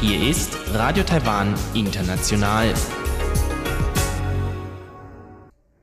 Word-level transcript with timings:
Hier 0.00 0.30
ist 0.30 0.56
Radio 0.72 1.04
Taiwan 1.04 1.54
International. 1.74 2.72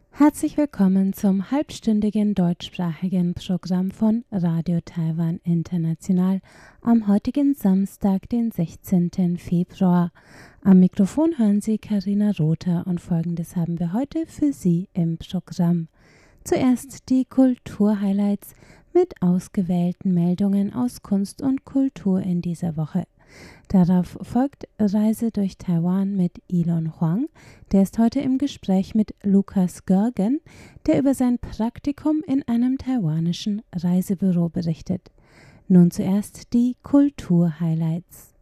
Herzlich 0.09 0.57
willkommen 0.57 1.13
zum 1.13 1.51
halbstündigen 1.51 2.33
deutschsprachigen 2.33 3.35
Programm 3.35 3.91
von 3.91 4.25
Radio 4.31 4.79
Taiwan 4.83 5.39
International 5.43 6.41
am 6.81 7.07
heutigen 7.07 7.53
Samstag, 7.53 8.29
den 8.29 8.49
16. 8.49 9.37
Februar. 9.37 10.11
Am 10.63 10.79
Mikrofon 10.79 11.37
hören 11.37 11.61
Sie 11.61 11.77
Karina 11.77 12.31
Rother 12.39 12.87
und 12.87 12.99
folgendes 12.99 13.55
haben 13.55 13.79
wir 13.79 13.93
heute 13.93 14.25
für 14.25 14.53
Sie 14.53 14.89
im 14.93 15.19
Programm. 15.19 15.87
Zuerst 16.43 17.09
die 17.09 17.23
Kulturhighlights 17.23 18.53
mit 18.93 19.21
ausgewählten 19.21 20.13
Meldungen 20.13 20.73
aus 20.73 21.01
Kunst 21.01 21.41
und 21.41 21.63
Kultur 21.63 22.21
in 22.21 22.41
dieser 22.41 22.75
Woche. 22.75 23.05
Darauf 23.69 24.17
folgt 24.21 24.67
Reise 24.77 25.31
durch 25.31 25.57
Taiwan 25.57 26.15
mit 26.15 26.41
Elon 26.51 26.99
Huang. 26.99 27.27
Der 27.71 27.81
ist 27.81 27.97
heute 27.97 28.19
im 28.19 28.37
Gespräch 28.37 28.93
mit 28.93 29.15
Lukas 29.23 29.85
Görgen, 29.85 30.41
der 30.85 30.99
über 30.99 31.13
sein 31.13 31.39
Praktikum 31.39 32.21
in 32.27 32.43
einem 32.47 32.77
taiwanischen 32.77 33.61
Reisebüro 33.73 34.49
berichtet. 34.49 35.11
Nun 35.69 35.91
zuerst 35.91 36.53
die 36.53 36.75
Kulturhighlights. 36.83 38.33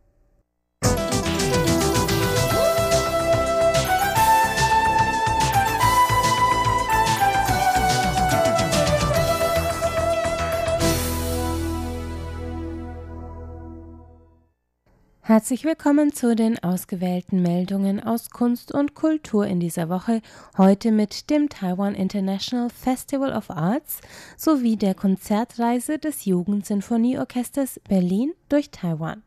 Herzlich 15.32 15.63
willkommen 15.63 16.12
zu 16.12 16.35
den 16.35 16.62
ausgewählten 16.62 17.41
Meldungen 17.41 18.04
aus 18.04 18.32
Kunst 18.32 18.74
und 18.74 18.96
Kultur 18.96 19.48
in 19.48 19.62
dieser 19.62 19.87
Woche, 19.87 20.21
heute 20.57 20.91
mit 20.91 21.29
dem 21.29 21.48
Taiwan 21.48 21.96
International 21.96 22.70
Festival 22.70 23.32
of 23.32 23.49
Arts 23.49 24.02
sowie 24.35 24.76
der 24.76 24.93
Konzertreise 24.93 25.99
des 25.99 26.26
Jugendsinfonieorchesters 26.26 27.79
Berlin 27.87 28.34
durch 28.49 28.71
Taiwan. 28.71 29.24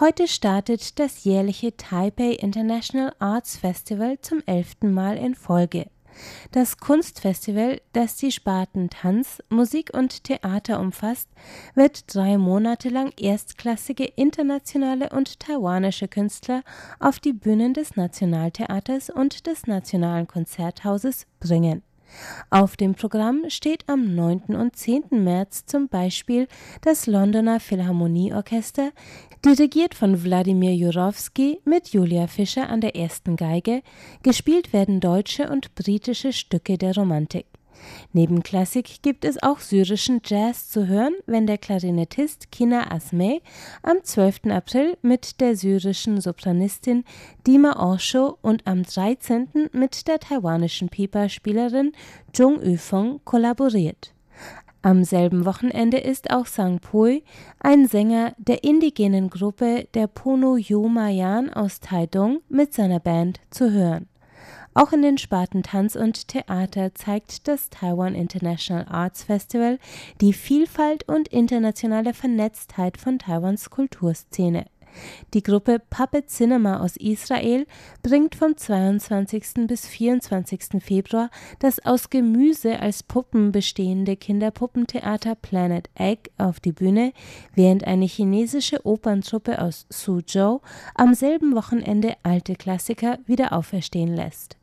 Heute 0.00 0.26
startet 0.26 0.98
das 0.98 1.24
jährliche 1.24 1.76
Taipei 1.76 2.30
International 2.30 3.14
Arts 3.18 3.58
Festival 3.58 4.18
zum 4.22 4.42
elften 4.46 4.94
Mal 4.94 5.18
in 5.18 5.34
Folge. 5.34 5.90
Das 6.52 6.78
Kunstfestival, 6.78 7.80
das 7.92 8.16
die 8.16 8.32
Sparten 8.32 8.90
Tanz, 8.90 9.42
Musik 9.48 9.90
und 9.92 10.24
Theater 10.24 10.80
umfasst, 10.80 11.28
wird 11.74 12.14
drei 12.14 12.38
Monate 12.38 12.88
lang 12.88 13.12
erstklassige 13.18 14.04
internationale 14.04 15.10
und 15.10 15.40
taiwanische 15.40 16.08
Künstler 16.08 16.62
auf 17.00 17.20
die 17.20 17.32
Bühnen 17.32 17.74
des 17.74 17.96
Nationaltheaters 17.96 19.10
und 19.10 19.46
des 19.46 19.66
Nationalen 19.66 20.26
Konzerthauses 20.26 21.26
bringen. 21.40 21.82
Auf 22.50 22.76
dem 22.76 22.94
Programm 22.94 23.44
steht 23.48 23.88
am 23.88 24.14
9. 24.14 24.54
und 24.54 24.76
10. 24.76 25.24
März 25.24 25.66
zum 25.66 25.88
Beispiel 25.88 26.46
das 26.82 27.06
Londoner 27.06 27.60
Philharmonieorchester, 27.60 28.92
dirigiert 29.44 29.94
von 29.94 30.24
Wladimir 30.24 30.74
Jurowski 30.74 31.60
mit 31.66 31.88
Julia 31.88 32.26
Fischer 32.28 32.70
an 32.70 32.80
der 32.80 32.96
ersten 32.96 33.36
Geige, 33.36 33.82
gespielt 34.22 34.72
werden 34.72 35.00
deutsche 35.00 35.50
und 35.50 35.74
britische 35.74 36.32
Stücke 36.32 36.78
der 36.78 36.94
Romantik. 36.94 37.44
Neben 38.14 38.42
Klassik 38.42 39.02
gibt 39.02 39.26
es 39.26 39.42
auch 39.42 39.58
syrischen 39.58 40.22
Jazz 40.24 40.70
zu 40.70 40.86
hören, 40.86 41.12
wenn 41.26 41.46
der 41.46 41.58
Klarinettist 41.58 42.50
Kina 42.52 42.90
Asmeh 42.90 43.42
am 43.82 44.02
12. 44.02 44.46
April 44.46 44.96
mit 45.02 45.42
der 45.42 45.56
syrischen 45.56 46.22
Sopranistin 46.22 47.04
Dima 47.46 47.78
Orsho 47.78 48.38
und 48.40 48.66
am 48.66 48.84
13. 48.84 49.68
mit 49.72 50.08
der 50.08 50.20
taiwanischen 50.20 50.88
Pipa-Spielerin 50.88 51.92
Jung 52.34 52.62
Yufeng 52.62 53.20
kollaboriert. 53.24 54.13
Am 54.84 55.02
selben 55.02 55.46
Wochenende 55.46 55.96
ist 55.96 56.30
auch 56.30 56.44
Sang 56.44 56.78
Pui, 56.78 57.24
ein 57.58 57.86
Sänger 57.88 58.34
der 58.36 58.64
indigenen 58.64 59.30
Gruppe 59.30 59.88
der 59.94 60.08
Pono 60.08 60.58
Yomayan 60.58 61.50
aus 61.50 61.80
Taidong, 61.80 62.42
mit 62.50 62.74
seiner 62.74 63.00
Band 63.00 63.40
zu 63.48 63.72
hören. 63.72 64.10
Auch 64.74 64.92
in 64.92 65.00
den 65.00 65.16
Sparten 65.16 65.62
Tanz 65.62 65.96
und 65.96 66.28
Theater 66.28 66.94
zeigt 66.94 67.48
das 67.48 67.70
Taiwan 67.70 68.14
International 68.14 68.84
Arts 68.86 69.24
Festival 69.24 69.78
die 70.20 70.34
Vielfalt 70.34 71.08
und 71.08 71.28
internationale 71.28 72.12
Vernetztheit 72.12 72.98
von 72.98 73.18
Taiwans 73.18 73.70
Kulturszene. 73.70 74.66
Die 75.32 75.42
Gruppe 75.42 75.80
Puppet 75.90 76.28
Cinema 76.28 76.80
aus 76.80 76.96
Israel 76.96 77.66
bringt 78.02 78.34
vom 78.34 78.56
22. 78.56 79.66
bis 79.66 79.86
24. 79.86 80.82
Februar 80.82 81.30
das 81.58 81.84
aus 81.84 82.10
Gemüse 82.10 82.80
als 82.80 83.02
Puppen 83.02 83.52
bestehende 83.52 84.16
Kinderpuppentheater 84.16 85.34
Planet 85.34 85.88
Egg 85.94 86.30
auf 86.38 86.60
die 86.60 86.72
Bühne, 86.72 87.12
während 87.54 87.84
eine 87.84 88.06
chinesische 88.06 88.84
Operntruppe 88.84 89.60
aus 89.60 89.86
Suzhou 89.88 90.60
am 90.94 91.14
selben 91.14 91.54
Wochenende 91.54 92.14
alte 92.22 92.54
Klassiker 92.54 93.18
wieder 93.26 93.52
auferstehen 93.52 94.14
lässt. 94.14 94.56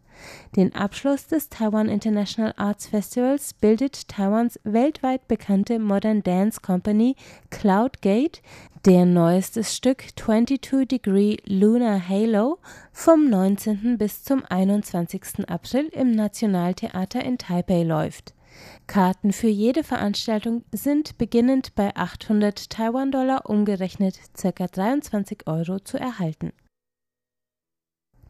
Den 0.55 0.75
Abschluss 0.75 1.27
des 1.27 1.49
Taiwan 1.49 1.89
International 1.89 2.53
Arts 2.57 2.87
Festivals 2.87 3.53
bildet 3.53 4.07
Taiwans 4.07 4.59
weltweit 4.63 5.27
bekannte 5.27 5.79
Modern 5.79 6.23
Dance 6.23 6.59
Company 6.61 7.15
Cloudgate, 7.49 8.41
deren 8.85 9.13
neuestes 9.13 9.75
Stück 9.75 10.03
22 10.15 10.87
Degree 10.87 11.37
Lunar 11.45 12.07
Halo 12.07 12.59
vom 12.91 13.29
19. 13.29 13.97
bis 13.97 14.23
zum 14.23 14.43
21. 14.49 15.47
April 15.47 15.87
im 15.93 16.11
Nationaltheater 16.11 17.23
in 17.23 17.38
Taipei 17.38 17.83
läuft. 17.83 18.33
Karten 18.88 19.31
für 19.31 19.47
jede 19.47 19.83
Veranstaltung 19.83 20.63
sind 20.71 21.17
beginnend 21.17 21.75
bei 21.75 21.95
800 21.95 22.69
Taiwan-Dollar 22.69 23.49
umgerechnet 23.49 24.19
ca. 24.35 24.67
23 24.67 25.47
Euro 25.47 25.79
zu 25.79 25.97
erhalten. 25.97 26.51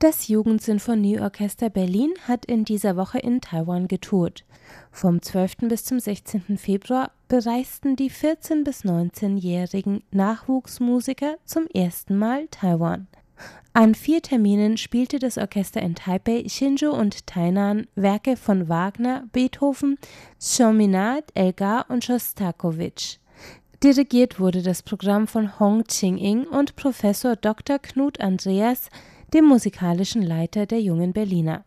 Das 0.02 0.30
Jugendsinfonieorchester 0.30 1.70
Berlin 1.70 2.12
hat 2.28 2.48
in 2.48 2.66
dieser 2.66 2.98
Woche 2.98 3.20
in 3.20 3.40
Taiwan 3.40 3.88
getourt. 3.88 4.44
Vom 4.92 5.22
12. 5.22 5.58
bis 5.70 5.86
zum 5.86 6.00
16. 6.00 6.58
Februar 6.58 7.12
bereisten 7.28 7.96
die 7.96 8.10
14- 8.10 8.64
bis 8.64 8.84
19-jährigen 8.84 10.02
Nachwuchsmusiker 10.10 11.36
zum 11.46 11.68
ersten 11.68 12.18
Mal 12.18 12.48
Taiwan. 12.48 13.06
An 13.74 13.94
vier 13.94 14.24
Terminen 14.24 14.78
spielte 14.78 15.20
das 15.20 15.38
Orchester 15.38 15.84
in 15.84 15.94
Taipei, 15.94 16.46
Hsinchu 16.48 16.90
und 16.90 17.28
Tainan 17.28 17.86
Werke 17.94 18.38
von 18.38 18.70
Wagner, 18.70 19.28
Beethoven, 19.32 20.00
Chaminade, 20.40 21.28
Elgar 21.36 21.86
und 21.90 22.04
Schostakowitsch. 22.04 23.18
Dirigiert 23.84 24.40
wurde 24.40 24.64
das 24.64 24.82
Programm 24.82 25.28
von 25.28 25.60
Hong 25.60 25.84
Ching-ing 25.84 26.48
und 26.48 26.76
Professor 26.76 27.36
Dr. 27.36 27.78
Knut 27.78 28.20
Andreas, 28.20 28.90
dem 29.34 29.46
musikalischen 29.46 30.22
Leiter 30.22 30.66
der 30.66 30.82
Jungen 30.82 31.14
Berliner. 31.14 31.64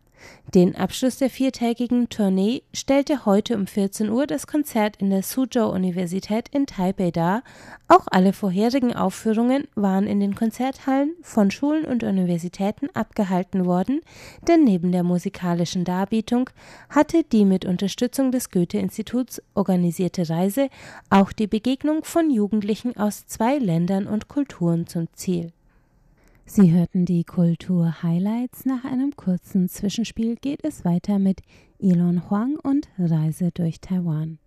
Den 0.54 0.76
Abschluss 0.76 1.18
der 1.18 1.30
viertägigen 1.30 2.08
Tournee 2.08 2.62
stellte 2.72 3.26
heute 3.26 3.56
um 3.56 3.66
14 3.66 4.08
Uhr 4.08 4.26
das 4.26 4.46
Konzert 4.46 4.96
in 4.98 5.10
der 5.10 5.22
Suzhou 5.22 5.68
Universität 5.70 6.48
in 6.50 6.66
Taipei 6.66 7.10
dar. 7.10 7.42
Auch 7.88 8.06
alle 8.10 8.32
vorherigen 8.32 8.94
Aufführungen 8.94 9.66
waren 9.74 10.06
in 10.06 10.20
den 10.20 10.34
Konzerthallen 10.34 11.14
von 11.22 11.50
Schulen 11.50 11.84
und 11.84 12.04
Universitäten 12.04 12.88
abgehalten 12.94 13.66
worden, 13.66 14.00
denn 14.46 14.64
neben 14.64 14.92
der 14.92 15.02
musikalischen 15.02 15.84
Darbietung 15.84 16.50
hatte 16.88 17.24
die 17.24 17.44
mit 17.44 17.64
Unterstützung 17.64 18.30
des 18.30 18.50
Goethe-Instituts 18.50 19.42
organisierte 19.54 20.28
Reise 20.28 20.68
auch 21.10 21.32
die 21.32 21.48
Begegnung 21.48 22.04
von 22.04 22.30
Jugendlichen 22.30 22.96
aus 22.96 23.26
zwei 23.26 23.58
Ländern 23.58 24.06
und 24.06 24.28
Kulturen 24.28 24.86
zum 24.86 25.08
Ziel. 25.14 25.52
Sie 26.46 26.72
hörten 26.72 27.06
die 27.06 27.24
Kultur-Highlights. 27.24 28.66
Nach 28.66 28.84
einem 28.84 29.16
kurzen 29.16 29.68
Zwischenspiel 29.68 30.36
geht 30.36 30.62
es 30.62 30.84
weiter 30.84 31.18
mit 31.18 31.40
Elon 31.78 32.28
Huang 32.28 32.56
und 32.62 32.88
Reise 32.98 33.50
durch 33.50 33.80
Taiwan. 33.80 34.38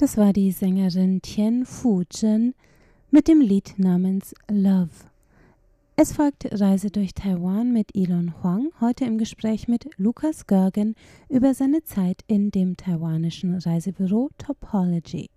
Das 0.00 0.16
war 0.16 0.32
die 0.32 0.50
Sängerin 0.50 1.20
Tien 1.20 1.66
Fu 1.66 2.04
Zhen 2.08 2.54
mit 3.10 3.28
dem 3.28 3.42
Lied 3.42 3.74
namens 3.76 4.34
Love. 4.50 4.88
Es 5.94 6.14
folgt 6.14 6.48
Reise 6.58 6.90
durch 6.90 7.12
Taiwan 7.12 7.74
mit 7.74 7.94
Elon 7.94 8.32
Huang, 8.42 8.70
heute 8.80 9.04
im 9.04 9.18
Gespräch 9.18 9.68
mit 9.68 9.90
Lukas 9.98 10.46
Görgen 10.46 10.94
über 11.28 11.52
seine 11.52 11.84
Zeit 11.84 12.22
in 12.28 12.50
dem 12.50 12.78
taiwanischen 12.78 13.58
Reisebüro 13.58 14.30
Topology. 14.38 15.28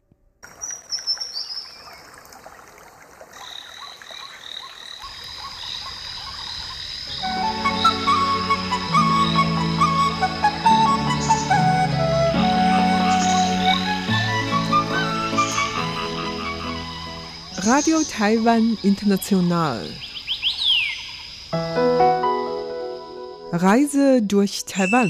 Radio 17.65 17.99
Taiwan 18.01 18.77
International. 18.83 19.87
Reise 23.53 24.21
durch 24.21 24.65
Taiwan. 24.65 25.09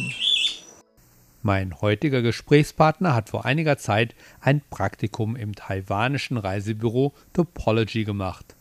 Mein 1.42 1.82
heutiger 1.82 2.22
Gesprächspartner 2.22 3.16
hat 3.16 3.30
vor 3.30 3.46
einiger 3.46 3.80
Zeit 3.80 4.14
ein 4.40 4.62
Praktikum 4.70 5.36
im 5.36 5.56
taiwanischen 5.56 6.38
Reisebüro 6.38 7.14
Topology 7.34 8.04
gemacht. 8.04 8.56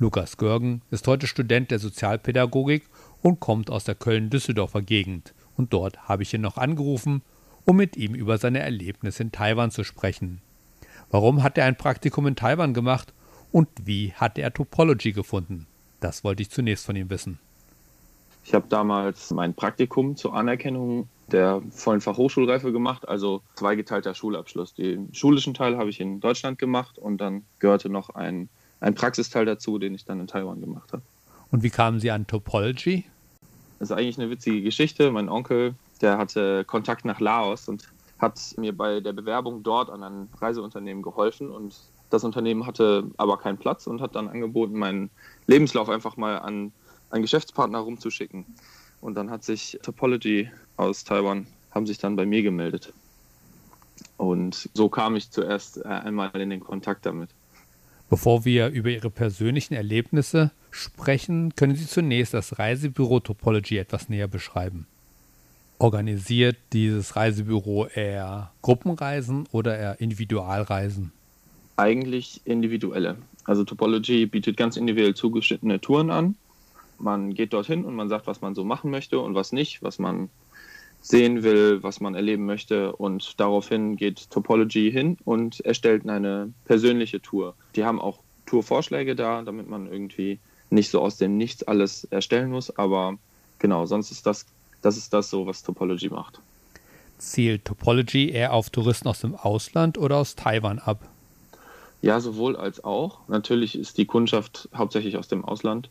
Lukas 0.00 0.38
Görgen 0.38 0.82
ist 0.90 1.06
heute 1.06 1.28
Student 1.28 1.70
der 1.70 1.78
Sozialpädagogik 1.78 2.88
und 3.22 3.38
kommt 3.38 3.70
aus 3.70 3.84
der 3.84 3.94
Köln-Düsseldorfer 3.94 4.82
Gegend. 4.82 5.34
Und 5.56 5.72
dort 5.72 6.08
habe 6.08 6.24
ich 6.24 6.34
ihn 6.34 6.40
noch 6.40 6.56
angerufen, 6.56 7.22
um 7.64 7.76
mit 7.76 7.96
ihm 7.96 8.16
über 8.16 8.38
seine 8.38 8.58
Erlebnisse 8.58 9.22
in 9.22 9.30
Taiwan 9.30 9.70
zu 9.70 9.84
sprechen. 9.84 10.40
Warum 11.10 11.44
hat 11.44 11.56
er 11.56 11.66
ein 11.66 11.76
Praktikum 11.76 12.26
in 12.26 12.34
Taiwan 12.34 12.74
gemacht 12.74 13.12
und 13.52 13.68
wie 13.84 14.12
hat 14.12 14.38
er 14.38 14.52
Topology 14.52 15.12
gefunden? 15.12 15.66
Das 16.00 16.24
wollte 16.24 16.42
ich 16.42 16.50
zunächst 16.50 16.84
von 16.84 16.96
ihm 16.96 17.10
wissen. 17.10 17.38
Ich 18.44 18.54
habe 18.54 18.66
damals 18.68 19.30
mein 19.32 19.54
Praktikum 19.54 20.16
zur 20.16 20.34
Anerkennung 20.34 21.08
der 21.32 21.62
vollen 21.70 22.00
Fachhochschulreife 22.00 22.70
gemacht, 22.70 23.08
also 23.08 23.42
zweigeteilter 23.56 24.14
Schulabschluss. 24.14 24.74
Den 24.74 25.12
schulischen 25.12 25.54
Teil 25.54 25.76
habe 25.76 25.90
ich 25.90 26.00
in 26.00 26.20
Deutschland 26.20 26.58
gemacht 26.58 26.98
und 26.98 27.18
dann 27.18 27.42
gehörte 27.58 27.88
noch 27.88 28.10
ein, 28.10 28.48
ein 28.80 28.94
Praxisteil 28.94 29.44
dazu, 29.44 29.78
den 29.78 29.94
ich 29.94 30.04
dann 30.04 30.20
in 30.20 30.28
Taiwan 30.28 30.60
gemacht 30.60 30.92
habe. 30.92 31.02
Und 31.50 31.62
wie 31.62 31.70
kamen 31.70 31.98
Sie 31.98 32.10
an 32.10 32.26
Topology? 32.26 33.04
Das 33.78 33.90
ist 33.90 33.96
eigentlich 33.96 34.18
eine 34.18 34.30
witzige 34.30 34.62
Geschichte. 34.62 35.10
Mein 35.10 35.28
Onkel, 35.28 35.74
der 36.00 36.18
hatte 36.18 36.64
Kontakt 36.64 37.04
nach 37.04 37.20
Laos 37.20 37.68
und 37.68 37.88
hat 38.18 38.40
mir 38.56 38.76
bei 38.76 39.00
der 39.00 39.12
Bewerbung 39.12 39.62
dort 39.62 39.90
an 39.90 40.02
ein 40.02 40.28
Reiseunternehmen 40.40 41.02
geholfen 41.02 41.50
und 41.50 41.74
das 42.16 42.24
Unternehmen 42.24 42.66
hatte 42.66 43.04
aber 43.16 43.38
keinen 43.38 43.58
Platz 43.58 43.86
und 43.86 44.00
hat 44.00 44.16
dann 44.16 44.28
angeboten, 44.28 44.78
meinen 44.78 45.10
Lebenslauf 45.46 45.88
einfach 45.88 46.16
mal 46.16 46.38
an 46.38 46.72
einen 47.10 47.22
Geschäftspartner 47.22 47.78
rumzuschicken. 47.78 48.44
Und 49.00 49.14
dann 49.14 49.30
hat 49.30 49.44
sich 49.44 49.78
Topology 49.82 50.50
aus 50.76 51.04
Taiwan, 51.04 51.46
haben 51.70 51.86
sich 51.86 51.98
dann 51.98 52.16
bei 52.16 52.26
mir 52.26 52.42
gemeldet. 52.42 52.92
Und 54.16 54.68
so 54.74 54.88
kam 54.88 55.16
ich 55.16 55.30
zuerst 55.30 55.78
äh, 55.78 55.88
einmal 55.88 56.30
in 56.40 56.50
den 56.50 56.60
Kontakt 56.60 57.06
damit. 57.06 57.30
Bevor 58.08 58.44
wir 58.44 58.68
über 58.68 58.90
Ihre 58.90 59.10
persönlichen 59.10 59.74
Erlebnisse 59.74 60.52
sprechen, 60.70 61.54
können 61.56 61.74
Sie 61.74 61.86
zunächst 61.86 62.34
das 62.34 62.58
Reisebüro 62.58 63.20
Topology 63.20 63.78
etwas 63.78 64.08
näher 64.08 64.28
beschreiben. 64.28 64.86
Organisiert 65.78 66.56
dieses 66.72 67.16
Reisebüro 67.16 67.86
eher 67.86 68.52
Gruppenreisen 68.62 69.46
oder 69.52 69.76
eher 69.76 70.00
Individualreisen? 70.00 71.12
Eigentlich 71.76 72.40
individuelle. 72.44 73.16
Also 73.44 73.64
Topology 73.64 74.26
bietet 74.26 74.56
ganz 74.56 74.76
individuell 74.76 75.14
zugeschnittene 75.14 75.80
Touren 75.80 76.10
an. 76.10 76.36
Man 76.98 77.34
geht 77.34 77.52
dorthin 77.52 77.84
und 77.84 77.94
man 77.94 78.08
sagt, 78.08 78.26
was 78.26 78.40
man 78.40 78.54
so 78.54 78.64
machen 78.64 78.90
möchte 78.90 79.20
und 79.20 79.34
was 79.34 79.52
nicht, 79.52 79.82
was 79.82 79.98
man 79.98 80.30
sehen 81.02 81.42
will, 81.42 81.82
was 81.82 82.00
man 82.00 82.14
erleben 82.14 82.46
möchte. 82.46 82.96
Und 82.96 83.38
daraufhin 83.38 83.96
geht 83.96 84.30
Topology 84.30 84.90
hin 84.90 85.18
und 85.24 85.60
erstellt 85.60 86.08
eine 86.08 86.52
persönliche 86.64 87.20
Tour. 87.20 87.54
Die 87.76 87.84
haben 87.84 88.00
auch 88.00 88.20
Tourvorschläge 88.46 89.14
da, 89.14 89.42
damit 89.42 89.68
man 89.68 89.90
irgendwie 89.90 90.38
nicht 90.70 90.90
so 90.90 91.00
aus 91.00 91.16
dem 91.16 91.36
Nichts 91.36 91.62
alles 91.62 92.04
erstellen 92.04 92.50
muss. 92.50 92.76
Aber 92.76 93.18
genau, 93.58 93.86
sonst 93.86 94.10
ist 94.10 94.26
das, 94.26 94.46
das 94.82 94.96
ist 94.96 95.12
das 95.12 95.30
so, 95.30 95.46
was 95.46 95.62
Topology 95.62 96.08
macht. 96.08 96.40
Zielt 97.18 97.64
Topology 97.64 98.30
eher 98.30 98.52
auf 98.52 98.70
Touristen 98.70 99.08
aus 99.08 99.20
dem 99.20 99.34
Ausland 99.34 99.98
oder 99.98 100.16
aus 100.16 100.34
Taiwan 100.34 100.78
ab? 100.78 101.08
Ja, 102.06 102.20
sowohl 102.20 102.54
als 102.54 102.84
auch. 102.84 103.18
Natürlich 103.26 103.76
ist 103.76 103.98
die 103.98 104.06
Kundschaft 104.06 104.68
hauptsächlich 104.72 105.16
aus 105.16 105.26
dem 105.26 105.44
Ausland, 105.44 105.90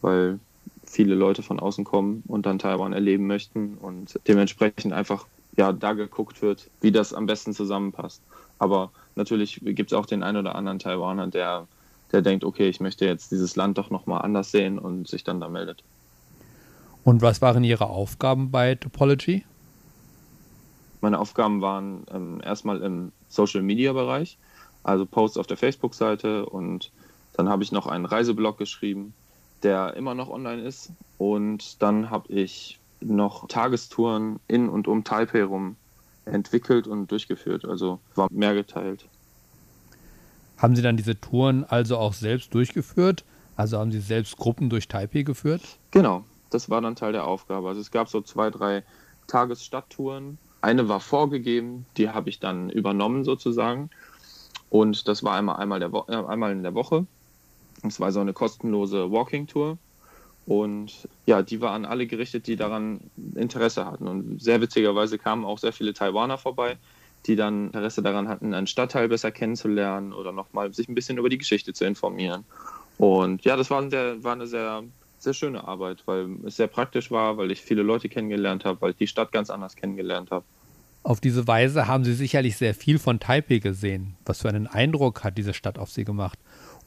weil 0.00 0.38
viele 0.84 1.16
Leute 1.16 1.42
von 1.42 1.58
außen 1.58 1.82
kommen 1.82 2.22
und 2.28 2.46
dann 2.46 2.60
Taiwan 2.60 2.92
erleben 2.92 3.26
möchten 3.26 3.76
und 3.82 4.16
dementsprechend 4.28 4.92
einfach 4.92 5.26
ja 5.56 5.72
da 5.72 5.94
geguckt 5.94 6.40
wird, 6.40 6.70
wie 6.80 6.92
das 6.92 7.12
am 7.12 7.26
besten 7.26 7.52
zusammenpasst. 7.52 8.22
Aber 8.60 8.92
natürlich 9.16 9.60
gibt 9.64 9.90
es 9.90 9.98
auch 9.98 10.06
den 10.06 10.22
einen 10.22 10.36
oder 10.36 10.54
anderen 10.54 10.78
Taiwaner, 10.78 11.26
der, 11.26 11.66
der 12.12 12.22
denkt, 12.22 12.44
okay, 12.44 12.68
ich 12.68 12.78
möchte 12.78 13.04
jetzt 13.04 13.32
dieses 13.32 13.56
Land 13.56 13.76
doch 13.76 13.90
nochmal 13.90 14.22
anders 14.22 14.52
sehen 14.52 14.78
und 14.78 15.08
sich 15.08 15.24
dann 15.24 15.40
da 15.40 15.48
meldet. 15.48 15.82
Und 17.02 17.22
was 17.22 17.42
waren 17.42 17.64
Ihre 17.64 17.90
Aufgaben 17.90 18.52
bei 18.52 18.76
Topology? 18.76 19.44
Meine 21.00 21.18
Aufgaben 21.18 21.60
waren 21.60 22.04
ähm, 22.14 22.40
erstmal 22.40 22.80
im 22.82 23.10
Social-Media-Bereich, 23.28 24.38
also 24.82 25.06
Posts 25.06 25.38
auf 25.38 25.46
der 25.46 25.56
Facebook-Seite 25.56 26.46
und 26.46 26.90
dann 27.34 27.48
habe 27.48 27.62
ich 27.62 27.72
noch 27.72 27.86
einen 27.86 28.06
Reiseblog 28.06 28.58
geschrieben, 28.58 29.14
der 29.62 29.94
immer 29.94 30.14
noch 30.14 30.28
online 30.28 30.62
ist. 30.62 30.90
Und 31.18 31.82
dann 31.82 32.10
habe 32.10 32.32
ich 32.32 32.78
noch 33.00 33.48
Tagestouren 33.48 34.40
in 34.48 34.68
und 34.68 34.88
um 34.88 35.04
Taipei 35.04 35.44
rum 35.44 35.76
entwickelt 36.24 36.86
und 36.86 37.10
durchgeführt. 37.10 37.64
Also 37.64 37.98
war 38.14 38.28
mehr 38.30 38.54
geteilt. 38.54 39.06
Haben 40.58 40.76
Sie 40.76 40.82
dann 40.82 40.96
diese 40.96 41.18
Touren 41.18 41.64
also 41.64 41.96
auch 41.96 42.12
selbst 42.12 42.52
durchgeführt? 42.52 43.24
Also 43.56 43.78
haben 43.78 43.92
Sie 43.92 44.00
selbst 44.00 44.36
Gruppen 44.36 44.68
durch 44.68 44.88
Taipei 44.88 45.22
geführt? 45.22 45.62
Genau, 45.90 46.24
das 46.50 46.68
war 46.68 46.80
dann 46.80 46.96
Teil 46.96 47.12
der 47.12 47.26
Aufgabe. 47.26 47.68
Also 47.68 47.80
es 47.80 47.90
gab 47.90 48.08
so 48.08 48.20
zwei, 48.20 48.50
drei 48.50 48.82
Tagesstadttouren. 49.26 50.38
Eine 50.60 50.88
war 50.88 51.00
vorgegeben, 51.00 51.86
die 51.96 52.10
habe 52.10 52.28
ich 52.28 52.38
dann 52.38 52.68
übernommen 52.68 53.24
sozusagen. 53.24 53.88
Und 54.70 55.08
das 55.08 55.22
war 55.22 55.34
einmal, 55.34 55.56
einmal, 55.56 55.80
der 55.80 55.92
Wo 55.92 56.04
äh, 56.08 56.14
einmal 56.14 56.52
in 56.52 56.62
der 56.62 56.74
Woche. 56.74 57.06
Es 57.86 58.00
war 58.00 58.12
so 58.12 58.20
eine 58.20 58.32
kostenlose 58.32 59.10
Walking-Tour. 59.10 59.78
Und 60.46 61.08
ja, 61.26 61.42
die 61.42 61.60
war 61.60 61.72
an 61.72 61.84
alle 61.84 62.06
gerichtet, 62.06 62.46
die 62.46 62.56
daran 62.56 63.00
Interesse 63.34 63.84
hatten. 63.84 64.08
Und 64.08 64.40
sehr 64.40 64.60
witzigerweise 64.60 65.18
kamen 65.18 65.44
auch 65.44 65.58
sehr 65.58 65.72
viele 65.72 65.92
Taiwaner 65.92 66.38
vorbei, 66.38 66.78
die 67.26 67.36
dann 67.36 67.66
Interesse 67.66 68.02
daran 68.02 68.28
hatten, 68.28 68.54
einen 68.54 68.66
Stadtteil 68.66 69.08
besser 69.08 69.30
kennenzulernen 69.30 70.12
oder 70.12 70.32
nochmal 70.32 70.72
sich 70.72 70.88
ein 70.88 70.94
bisschen 70.94 71.18
über 71.18 71.28
die 71.28 71.38
Geschichte 71.38 71.72
zu 71.72 71.84
informieren. 71.84 72.44
Und 72.98 73.44
ja, 73.44 73.56
das 73.56 73.70
war, 73.70 73.88
sehr, 73.90 74.22
war 74.24 74.32
eine 74.32 74.46
sehr, 74.46 74.82
sehr 75.18 75.34
schöne 75.34 75.66
Arbeit, 75.66 76.02
weil 76.06 76.36
es 76.44 76.56
sehr 76.56 76.66
praktisch 76.66 77.10
war, 77.10 77.36
weil 77.36 77.50
ich 77.50 77.60
viele 77.60 77.82
Leute 77.82 78.08
kennengelernt 78.08 78.64
habe, 78.64 78.80
weil 78.80 78.90
ich 78.90 78.96
die 78.96 79.06
Stadt 79.06 79.32
ganz 79.32 79.50
anders 79.50 79.76
kennengelernt 79.76 80.30
habe. 80.30 80.44
Auf 81.02 81.20
diese 81.20 81.46
Weise 81.46 81.86
haben 81.86 82.04
Sie 82.04 82.12
sicherlich 82.12 82.56
sehr 82.56 82.74
viel 82.74 82.98
von 82.98 83.20
Taipei 83.20 83.58
gesehen. 83.58 84.16
Was 84.26 84.42
für 84.42 84.48
einen 84.48 84.66
Eindruck 84.66 85.24
hat 85.24 85.38
diese 85.38 85.54
Stadt 85.54 85.78
auf 85.78 85.90
Sie 85.90 86.04
gemacht? 86.04 86.38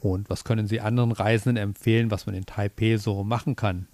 Und 0.01 0.29
was 0.29 0.43
können 0.43 0.67
Sie 0.67 0.81
anderen 0.81 1.11
Reisenden 1.11 1.57
empfehlen, 1.57 2.11
was 2.11 2.25
man 2.25 2.35
in 2.35 2.45
Taipei 2.45 2.97
so 2.97 3.23
machen 3.23 3.55
kann? 3.55 3.87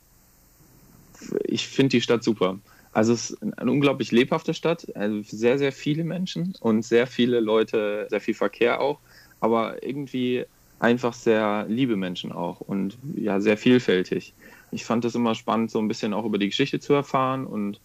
Ich 1.45 1.67
finde 1.67 1.89
die 1.89 2.01
Stadt 2.01 2.23
super. 2.23 2.59
Also 2.91 3.13
es 3.13 3.29
ist 3.29 3.43
eine 3.57 3.71
unglaublich 3.71 4.11
lebhafte 4.11 4.53
Stadt, 4.53 4.88
also 4.95 5.21
sehr, 5.21 5.57
sehr 5.57 5.71
viele 5.71 6.03
Menschen 6.03 6.55
und 6.59 6.83
sehr 6.83 7.07
viele 7.07 7.39
Leute, 7.39 8.07
sehr 8.09 8.19
viel 8.19 8.33
Verkehr 8.33 8.81
auch. 8.81 8.99
Aber 9.39 9.83
irgendwie 9.83 10.45
einfach 10.79 11.13
sehr 11.13 11.65
liebe 11.69 11.95
Menschen 11.95 12.31
auch 12.31 12.61
und 12.61 12.97
ja, 13.15 13.39
sehr 13.39 13.57
vielfältig. 13.57 14.33
Ich 14.71 14.85
fand 14.85 15.05
es 15.05 15.15
immer 15.15 15.35
spannend, 15.35 15.71
so 15.71 15.79
ein 15.79 15.88
bisschen 15.88 16.13
auch 16.13 16.25
über 16.25 16.38
die 16.38 16.49
Geschichte 16.49 16.79
zu 16.79 16.93
erfahren 16.93 17.45
und 17.45 17.79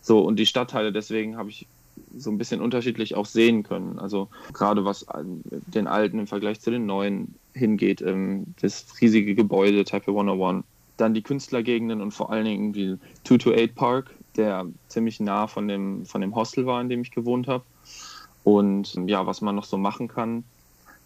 so 0.00 0.20
und 0.20 0.36
die 0.36 0.46
Stadtteile, 0.46 0.92
deswegen 0.92 1.36
habe 1.36 1.50
ich 1.50 1.66
so 2.16 2.30
ein 2.30 2.38
bisschen 2.38 2.60
unterschiedlich 2.60 3.14
auch 3.14 3.26
sehen 3.26 3.62
können. 3.62 3.98
Also 3.98 4.28
gerade 4.52 4.84
was 4.84 5.06
den 5.48 5.86
alten 5.86 6.18
im 6.18 6.26
Vergleich 6.26 6.60
zu 6.60 6.70
den 6.70 6.86
neuen 6.86 7.34
hingeht, 7.54 8.02
ähm, 8.02 8.54
das 8.60 8.86
riesige 9.00 9.34
Gebäude 9.34 9.84
Taipei 9.84 10.12
101, 10.12 10.64
dann 10.96 11.14
die 11.14 11.22
Künstlergegenden 11.22 12.00
und 12.00 12.12
vor 12.12 12.30
allen 12.30 12.44
Dingen 12.44 12.74
wie 12.74 12.98
228 13.24 13.74
Park, 13.74 14.10
der 14.36 14.66
ziemlich 14.88 15.20
nah 15.20 15.46
von 15.46 15.68
dem, 15.68 16.04
von 16.06 16.20
dem 16.20 16.34
Hostel 16.34 16.66
war, 16.66 16.80
in 16.80 16.88
dem 16.88 17.02
ich 17.02 17.10
gewohnt 17.10 17.48
habe. 17.48 17.64
Und 18.44 18.94
ja, 19.06 19.26
was 19.26 19.40
man 19.40 19.54
noch 19.54 19.64
so 19.64 19.76
machen 19.76 20.08
kann. 20.08 20.44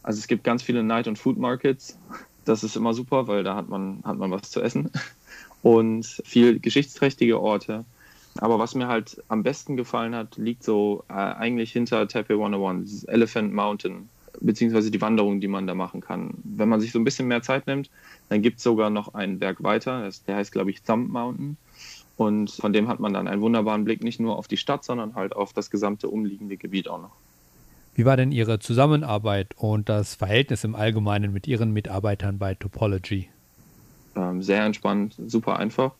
Also 0.02 0.18
es 0.18 0.26
gibt 0.26 0.44
ganz 0.44 0.62
viele 0.62 0.82
Night- 0.82 1.08
und 1.08 1.18
Food 1.18 1.38
Markets. 1.38 1.98
Das 2.44 2.64
ist 2.64 2.76
immer 2.76 2.94
super, 2.94 3.28
weil 3.28 3.44
da 3.44 3.54
hat 3.54 3.68
man, 3.68 4.00
hat 4.04 4.18
man 4.18 4.30
was 4.30 4.50
zu 4.50 4.60
essen. 4.60 4.90
Und 5.62 6.04
viel 6.24 6.58
geschichtsträchtige 6.58 7.40
Orte. 7.40 7.84
Aber 8.38 8.58
was 8.58 8.74
mir 8.74 8.88
halt 8.88 9.22
am 9.28 9.42
besten 9.42 9.76
gefallen 9.76 10.14
hat, 10.14 10.36
liegt 10.36 10.62
so 10.62 11.04
äh, 11.08 11.12
eigentlich 11.12 11.72
hinter 11.72 12.08
Taipei 12.08 12.34
101, 12.34 12.84
dieses 12.84 13.04
Elephant 13.04 13.52
Mountain, 13.52 14.08
beziehungsweise 14.40 14.90
die 14.90 15.00
Wanderung, 15.00 15.40
die 15.40 15.48
man 15.48 15.66
da 15.66 15.74
machen 15.74 16.00
kann. 16.00 16.34
Wenn 16.42 16.68
man 16.68 16.80
sich 16.80 16.92
so 16.92 16.98
ein 16.98 17.04
bisschen 17.04 17.28
mehr 17.28 17.42
Zeit 17.42 17.66
nimmt, 17.66 17.90
dann 18.28 18.40
gibt 18.40 18.58
es 18.58 18.64
sogar 18.64 18.90
noch 18.90 19.14
einen 19.14 19.38
Berg 19.38 19.62
weiter, 19.62 20.08
der 20.26 20.36
heißt, 20.36 20.52
glaube 20.52 20.70
ich, 20.70 20.82
Thumb 20.82 21.10
Mountain. 21.10 21.56
Und 22.16 22.50
von 22.50 22.72
dem 22.72 22.88
hat 22.88 23.00
man 23.00 23.12
dann 23.12 23.28
einen 23.28 23.42
wunderbaren 23.42 23.84
Blick 23.84 24.02
nicht 24.02 24.20
nur 24.20 24.36
auf 24.36 24.48
die 24.48 24.56
Stadt, 24.56 24.84
sondern 24.84 25.14
halt 25.14 25.34
auf 25.34 25.52
das 25.52 25.70
gesamte 25.70 26.08
umliegende 26.08 26.56
Gebiet 26.56 26.88
auch 26.88 27.00
noch. 27.00 27.12
Wie 27.94 28.06
war 28.06 28.16
denn 28.16 28.32
Ihre 28.32 28.58
Zusammenarbeit 28.58 29.48
und 29.56 29.88
das 29.88 30.14
Verhältnis 30.14 30.64
im 30.64 30.74
Allgemeinen 30.74 31.32
mit 31.32 31.46
Ihren 31.46 31.72
Mitarbeitern 31.72 32.38
bei 32.38 32.54
Topology? 32.54 33.28
Ähm, 34.14 34.42
sehr 34.42 34.64
entspannt, 34.64 35.16
super 35.26 35.58
einfach. 35.58 35.92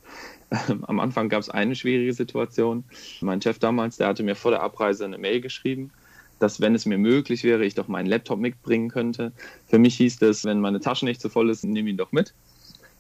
am 0.87 1.01
Anfang 1.01 1.29
gab 1.29 1.41
es 1.41 1.51
eine 1.51 1.75
schwierige 1.75 2.13
Situation. 2.13 2.85
Mein 3.21 3.41
Chef 3.41 3.59
damals, 3.59 3.97
der 3.97 4.09
hatte 4.09 4.23
mir 4.23 4.37
vor 4.37 4.51
der 4.51 4.63
Abreise 4.63 5.05
eine 5.05 5.19
Mail 5.19 5.41
geschrieben, 5.41 5.91
dass 6.39 6.61
wenn 6.61 6.75
es 6.75 6.87
mir 6.87 6.99
möglich 6.99 7.45
wäre, 7.45 7.65
ich 7.65 7.75
doch 7.75 7.89
meinen 7.89 8.07
Laptop 8.07 8.39
mitbringen 8.39 8.91
könnte. 8.91 9.33
Für 9.67 9.79
mich 9.79 9.97
hieß 9.97 10.19
das, 10.19 10.45
wenn 10.45 10.61
meine 10.61 10.81
Tasche 10.81 11.05
nicht 11.05 11.21
zu 11.21 11.29
voll 11.29 11.51
ist, 11.51 11.65
nimm 11.65 11.87
ihn 11.87 11.97
doch 11.97 12.13
mit. 12.13 12.35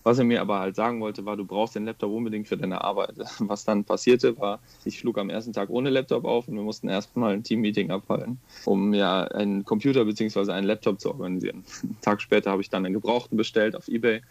Was 0.05 0.19
er 0.19 0.25
mir 0.25 0.41
aber 0.41 0.59
halt 0.59 0.75
sagen 0.75 1.01
wollte, 1.01 1.25
war, 1.25 1.37
du 1.37 1.45
brauchst 1.45 1.77
den 1.77 1.85
Laptop 1.85 2.11
unbedingt 2.11 2.49
für 2.49 2.57
deine 2.57 2.83
Arbeit. 2.83 3.15
Was 3.39 3.65
dann 3.65 3.85
passierte, 3.85 4.37
war, 4.39 4.59
ich 4.85 4.99
schlug 4.99 5.19
am 5.19 5.31
ersten 5.31 5.53
Tag 5.53 5.71
ohne 5.71 5.91
Laptop 5.91 6.25
auf 6.25 6.49
und 6.49 6.57
wir 6.57 6.63
mussten 6.63 6.89
erstmal 6.89 7.35
ein 7.35 7.45
Teammeeting 7.45 7.91
abhalten, 7.91 8.39
um 8.65 8.95
ja 8.95 9.23
einen 9.23 9.65
Computer 9.65 10.05
bzw. 10.05 10.51
einen 10.51 10.67
Laptop 10.67 11.01
zu 11.01 11.11
organisieren. 11.11 11.65
Einen 11.83 12.01
Tag 12.01 12.21
später 12.21 12.51
habe 12.51 12.63
ich 12.63 12.71
dann 12.71 12.85
einen 12.85 12.95
Gebrauchten 12.95 13.37
bestellt 13.37 13.77
auf 13.77 13.89
Ebay. 13.89 14.23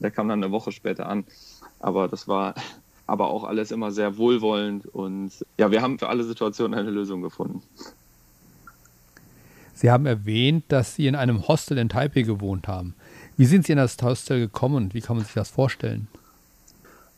Der 0.00 0.10
kam 0.10 0.28
dann 0.28 0.42
eine 0.42 0.52
Woche 0.52 0.72
später 0.72 1.08
an. 1.08 1.24
Aber 1.78 2.08
das 2.08 2.26
war 2.28 2.54
aber 3.06 3.28
auch 3.28 3.44
alles 3.44 3.72
immer 3.72 3.90
sehr 3.90 4.18
wohlwollend 4.18 4.86
und 4.86 5.32
ja, 5.58 5.72
wir 5.72 5.82
haben 5.82 5.98
für 5.98 6.08
alle 6.08 6.22
Situationen 6.22 6.78
eine 6.78 6.90
Lösung 6.90 7.22
gefunden. 7.22 7.60
Sie 9.74 9.90
haben 9.90 10.06
erwähnt, 10.06 10.64
dass 10.68 10.94
Sie 10.94 11.08
in 11.08 11.16
einem 11.16 11.48
Hostel 11.48 11.78
in 11.78 11.88
Taipei 11.88 12.22
gewohnt 12.22 12.68
haben. 12.68 12.94
Wie 13.36 13.46
sind 13.46 13.66
Sie 13.66 13.72
in 13.72 13.78
das 13.78 13.96
Hostel 14.00 14.38
gekommen 14.38 14.76
und 14.76 14.94
wie 14.94 15.00
kann 15.00 15.16
man 15.16 15.24
sich 15.24 15.34
das 15.34 15.50
vorstellen? 15.50 16.06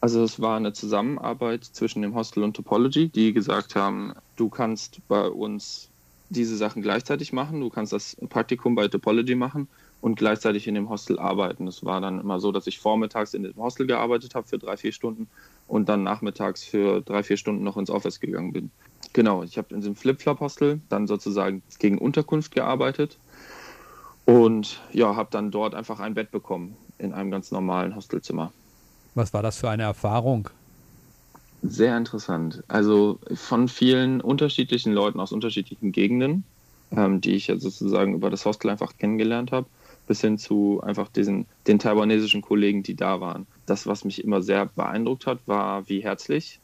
Also 0.01 0.25
es 0.25 0.41
war 0.41 0.57
eine 0.57 0.73
Zusammenarbeit 0.73 1.65
zwischen 1.65 2.03
dem 2.03 2.15
Hostel 2.15 2.43
und 2.43 2.55
Topology, 2.57 3.09
die 3.09 3.33
gesagt 3.33 3.77
haben, 3.77 4.15
du 4.37 4.49
kannst 4.49 5.01
bei 5.09 5.29
uns 5.29 5.91
diese 6.33 6.57
Sachen 6.57 6.83
gleichzeitig 6.83 7.33
machen, 7.33 7.61
du 7.61 7.71
kannst 7.71 7.93
das 7.93 8.17
Praktikum 8.29 8.75
bei 8.75 8.89
Topology 8.89 9.35
machen 9.35 9.69
und 10.01 10.17
gleichzeitig 10.17 10.67
in 10.67 10.75
dem 10.75 10.89
Hostel 10.89 11.19
arbeiten. 11.19 11.69
Es 11.69 11.85
war 11.85 12.01
dann 12.01 12.21
immer 12.21 12.41
so, 12.41 12.51
dass 12.51 12.67
ich 12.67 12.81
vormittags 12.81 13.35
in 13.35 13.45
dem 13.45 13.57
Hostel 13.57 13.87
gearbeitet 13.87 14.35
habe 14.35 14.49
für 14.49 14.59
drei, 14.59 14.77
vier 14.77 14.93
Stunden 14.93 15.29
und 15.69 15.89
dann 15.89 16.03
nachmittags 16.03 16.65
für 16.65 17.01
drei, 17.03 17.23
vier 17.23 17.37
Stunden 17.37 17.63
noch 17.63 17.77
ins 17.77 17.91
Office 17.91 18.19
gegangen 18.19 18.53
bin. 18.53 18.71
Genau, 19.13 19.43
ich 19.43 19.59
habe 19.59 19.75
in 19.75 19.81
diesem 19.81 19.95
Flip-Flop-Hostel 19.95 20.81
dann 20.89 21.07
sozusagen 21.07 21.63
gegen 21.79 21.99
Unterkunft 21.99 22.53
gearbeitet 22.53 23.19
und 24.25 24.81
ja, 24.93 25.15
habe 25.17 25.29
dann 25.31 25.51
dort 25.51 25.75
einfach 25.75 26.01
ein 26.01 26.15
Bett 26.15 26.31
bekommen 26.31 26.77
in 26.99 27.13
einem 27.13 27.31
ganz 27.31 27.51
normalen 27.51 27.95
Hostelzimmer. 27.95 28.53
Was 29.15 29.35
war 29.35 29.43
das 29.43 29.59
für 29.59 29.69
eine 29.69 29.83
Erfahrung? 29.83 30.49
Sehr 31.63 31.97
interessant. 31.97 32.63
Also 32.69 33.21
von 33.35 33.69
vielen 33.69 34.21
unterschiedlichen 34.21 34.93
Leuten 34.93 35.21
aus 35.21 35.33
unterschiedlichen 35.33 35.93
Gegenden, 35.93 36.45
ähm, 36.91 37.21
die 37.21 37.35
ich 37.35 37.47
ja 37.47 37.59
sozusagen 37.59 38.15
über 38.15 38.31
das 38.31 38.45
Hostel 38.45 38.69
einfach 38.71 38.97
kennengelernt 38.99 39.53
habe 39.53 39.69
bis 40.07 40.21
hin 40.21 40.39
zu 40.39 40.81
einfach 40.83 41.09
diesen, 41.09 41.47
den 41.67 41.79
taiwanesischen 41.79 42.43
Kollegen, 42.43 42.83
die 42.83 42.97
da 42.97 43.21
waren. 43.21 43.47
Das, 43.67 43.87
was 43.87 44.05
mich 44.05 44.25
immer 44.25 44.43
sehr 44.43 44.67
beeindruckt 44.67 45.27
hat, 45.27 45.39
war, 45.47 45.89
wie 45.89 46.03
herzlich 46.03 46.59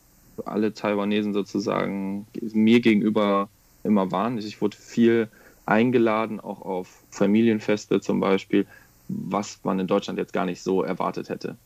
alle 0.45 0.73
Taiwanesen 0.75 1.33
sozusagen 1.33 2.27
mir 2.41 2.81
gegenüber 2.81 3.49
immer 3.85 4.11
waren. 4.11 4.39
Ich 4.39 4.61
wurde 4.61 4.77
viel 4.77 5.29
eingeladen, 5.67 6.41
auch 6.41 6.63
auf 6.63 7.05
Familienfeste 7.11 8.01
zum 8.01 8.21
Beispiel, 8.21 8.67
was 9.09 9.61
man 9.65 9.79
in 9.79 9.87
Deutschland 9.87 10.19
jetzt 10.19 10.33
gar 10.33 10.45
nicht 10.45 10.63
so 10.63 10.83
erwartet 10.83 11.29
hätte. 11.29 11.57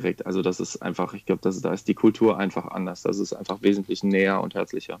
Direkt. 0.00 0.26
Also 0.26 0.42
das 0.42 0.60
ist 0.60 0.76
einfach, 0.82 1.14
ich 1.14 1.26
glaube, 1.26 1.40
da 1.42 1.72
ist 1.72 1.88
die 1.88 1.94
Kultur 1.94 2.38
einfach 2.38 2.66
anders. 2.66 3.02
Das 3.02 3.18
ist 3.18 3.32
einfach 3.32 3.62
wesentlich 3.62 4.04
näher 4.04 4.40
und 4.40 4.54
herzlicher. 4.54 5.00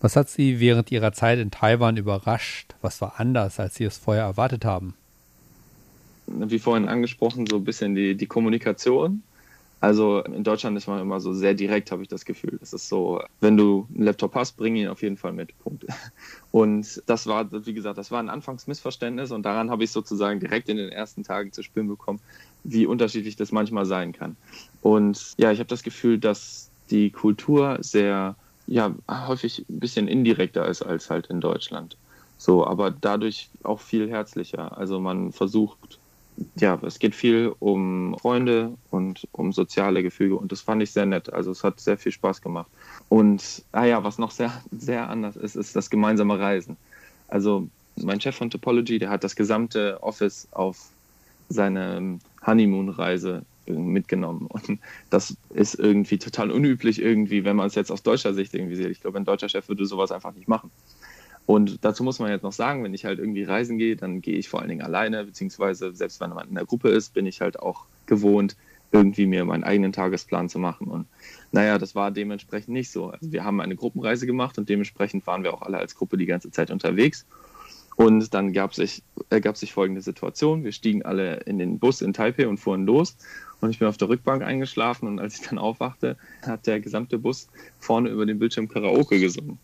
Was 0.00 0.16
hat 0.16 0.30
Sie 0.30 0.60
während 0.60 0.90
Ihrer 0.90 1.12
Zeit 1.12 1.38
in 1.38 1.50
Taiwan 1.50 1.96
überrascht? 1.96 2.74
Was 2.80 3.00
war 3.00 3.20
anders, 3.20 3.60
als 3.60 3.74
Sie 3.74 3.84
es 3.84 3.98
vorher 3.98 4.24
erwartet 4.24 4.64
haben? 4.64 4.94
wie 6.26 6.58
vorhin 6.58 6.88
angesprochen, 6.88 7.46
so 7.46 7.56
ein 7.56 7.64
bisschen 7.64 7.94
die, 7.94 8.14
die 8.14 8.26
Kommunikation. 8.26 9.22
Also 9.80 10.20
in 10.22 10.44
Deutschland 10.44 10.76
ist 10.76 10.86
man 10.86 11.00
immer 11.00 11.18
so 11.18 11.32
sehr 11.32 11.54
direkt, 11.54 11.90
habe 11.90 12.02
ich 12.02 12.08
das 12.08 12.24
Gefühl. 12.24 12.56
Das 12.60 12.72
ist 12.72 12.88
so, 12.88 13.20
wenn 13.40 13.56
du 13.56 13.88
einen 13.92 14.04
Laptop 14.04 14.36
hast, 14.36 14.56
bring 14.56 14.76
ihn 14.76 14.86
auf 14.86 15.02
jeden 15.02 15.16
Fall 15.16 15.32
mit. 15.32 15.58
Punkt. 15.58 15.86
Und 16.52 17.02
das 17.06 17.26
war, 17.26 17.48
wie 17.66 17.74
gesagt, 17.74 17.98
das 17.98 18.12
war 18.12 18.20
ein 18.20 18.28
Anfangsmissverständnis 18.28 19.32
und 19.32 19.42
daran 19.42 19.70
habe 19.70 19.82
ich 19.82 19.90
sozusagen 19.90 20.38
direkt 20.38 20.68
in 20.68 20.76
den 20.76 20.90
ersten 20.90 21.24
Tagen 21.24 21.50
zu 21.50 21.64
spüren 21.64 21.88
bekommen, 21.88 22.20
wie 22.64 22.86
unterschiedlich 22.86 23.36
das 23.36 23.52
manchmal 23.52 23.86
sein 23.86 24.12
kann. 24.12 24.36
Und 24.80 25.34
ja, 25.36 25.52
ich 25.52 25.58
habe 25.58 25.68
das 25.68 25.82
Gefühl, 25.82 26.18
dass 26.18 26.68
die 26.90 27.10
Kultur 27.10 27.78
sehr, 27.80 28.36
ja, 28.66 28.94
häufig 29.10 29.64
ein 29.68 29.80
bisschen 29.80 30.08
indirekter 30.08 30.66
ist 30.66 30.82
als 30.82 31.10
halt 31.10 31.26
in 31.28 31.40
Deutschland. 31.40 31.96
So, 32.38 32.66
aber 32.66 32.90
dadurch 32.90 33.48
auch 33.62 33.80
viel 33.80 34.08
herzlicher. 34.08 34.76
Also 34.76 35.00
man 35.00 35.32
versucht 35.32 35.98
ja, 36.56 36.78
es 36.82 36.98
geht 36.98 37.14
viel 37.14 37.54
um 37.58 38.16
Freunde 38.18 38.72
und 38.90 39.26
um 39.32 39.52
soziale 39.52 40.02
Gefüge 40.02 40.36
und 40.36 40.52
das 40.52 40.60
fand 40.60 40.82
ich 40.82 40.90
sehr 40.90 41.06
nett. 41.06 41.32
Also 41.32 41.50
es 41.50 41.62
hat 41.62 41.80
sehr 41.80 41.98
viel 41.98 42.12
Spaß 42.12 42.40
gemacht. 42.40 42.70
Und 43.08 43.62
ah 43.72 43.84
ja, 43.84 44.02
was 44.02 44.18
noch 44.18 44.30
sehr, 44.30 44.52
sehr 44.76 45.08
anders 45.08 45.36
ist, 45.36 45.56
ist 45.56 45.76
das 45.76 45.90
gemeinsame 45.90 46.38
Reisen. 46.38 46.76
Also 47.28 47.68
mein 47.96 48.20
Chef 48.20 48.36
von 48.36 48.50
Topology, 48.50 48.98
der 48.98 49.10
hat 49.10 49.24
das 49.24 49.36
gesamte 49.36 50.02
Office 50.02 50.48
auf 50.52 50.88
seine 51.52 52.18
Honeymoon-Reise 52.46 53.44
mitgenommen. 53.66 54.46
Und 54.46 54.80
das 55.10 55.36
ist 55.50 55.74
irgendwie 55.74 56.18
total 56.18 56.50
unüblich, 56.50 57.00
irgendwie, 57.00 57.44
wenn 57.44 57.56
man 57.56 57.66
es 57.66 57.74
jetzt 57.74 57.92
aus 57.92 58.02
deutscher 58.02 58.34
Sicht 58.34 58.54
irgendwie 58.54 58.76
sieht. 58.76 58.90
Ich 58.90 59.00
glaube, 59.00 59.18
ein 59.18 59.24
deutscher 59.24 59.48
Chef 59.48 59.68
würde 59.68 59.86
sowas 59.86 60.12
einfach 60.12 60.34
nicht 60.34 60.48
machen. 60.48 60.70
Und 61.46 61.84
dazu 61.84 62.04
muss 62.04 62.18
man 62.18 62.30
jetzt 62.30 62.42
noch 62.42 62.52
sagen, 62.52 62.84
wenn 62.84 62.94
ich 62.94 63.04
halt 63.04 63.18
irgendwie 63.18 63.42
reisen 63.42 63.78
gehe, 63.78 63.96
dann 63.96 64.20
gehe 64.20 64.36
ich 64.36 64.48
vor 64.48 64.60
allen 64.60 64.68
Dingen 64.68 64.82
alleine, 64.82 65.24
beziehungsweise 65.24 65.92
selbst 65.92 66.20
wenn 66.20 66.30
man 66.30 66.48
in 66.48 66.54
der 66.54 66.64
Gruppe 66.64 66.90
ist, 66.90 67.14
bin 67.14 67.26
ich 67.26 67.40
halt 67.40 67.58
auch 67.58 67.84
gewohnt, 68.06 68.56
irgendwie 68.92 69.26
mir 69.26 69.44
meinen 69.44 69.64
eigenen 69.64 69.92
Tagesplan 69.92 70.48
zu 70.48 70.58
machen. 70.58 70.86
Und 70.86 71.06
naja, 71.50 71.78
das 71.78 71.94
war 71.94 72.10
dementsprechend 72.10 72.68
nicht 72.68 72.90
so. 72.90 73.10
Also 73.10 73.32
wir 73.32 73.42
haben 73.42 73.60
eine 73.60 73.74
Gruppenreise 73.74 74.26
gemacht 74.26 74.58
und 74.58 74.68
dementsprechend 74.68 75.26
waren 75.26 75.42
wir 75.42 75.54
auch 75.54 75.62
alle 75.62 75.78
als 75.78 75.94
Gruppe 75.94 76.16
die 76.16 76.26
ganze 76.26 76.50
Zeit 76.50 76.70
unterwegs. 76.70 77.26
Und 77.96 78.32
dann 78.34 78.52
gab 78.52 78.74
sich, 78.74 79.02
ergab 79.30 79.56
sich 79.56 79.72
folgende 79.72 80.00
Situation. 80.00 80.64
Wir 80.64 80.72
stiegen 80.72 81.02
alle 81.02 81.36
in 81.40 81.58
den 81.58 81.78
Bus 81.78 82.00
in 82.00 82.12
Taipei 82.12 82.48
und 82.48 82.58
fuhren 82.58 82.86
los. 82.86 83.16
Und 83.60 83.70
ich 83.70 83.78
bin 83.78 83.86
auf 83.86 83.96
der 83.96 84.08
Rückbank 84.08 84.42
eingeschlafen 84.42 85.06
und 85.06 85.20
als 85.20 85.40
ich 85.40 85.48
dann 85.48 85.58
aufwachte, 85.58 86.16
hat 86.44 86.66
der 86.66 86.80
gesamte 86.80 87.18
Bus 87.18 87.48
vorne 87.78 88.08
über 88.08 88.26
den 88.26 88.38
Bildschirm 88.38 88.68
Karaoke 88.68 89.20
gesungen. 89.20 89.58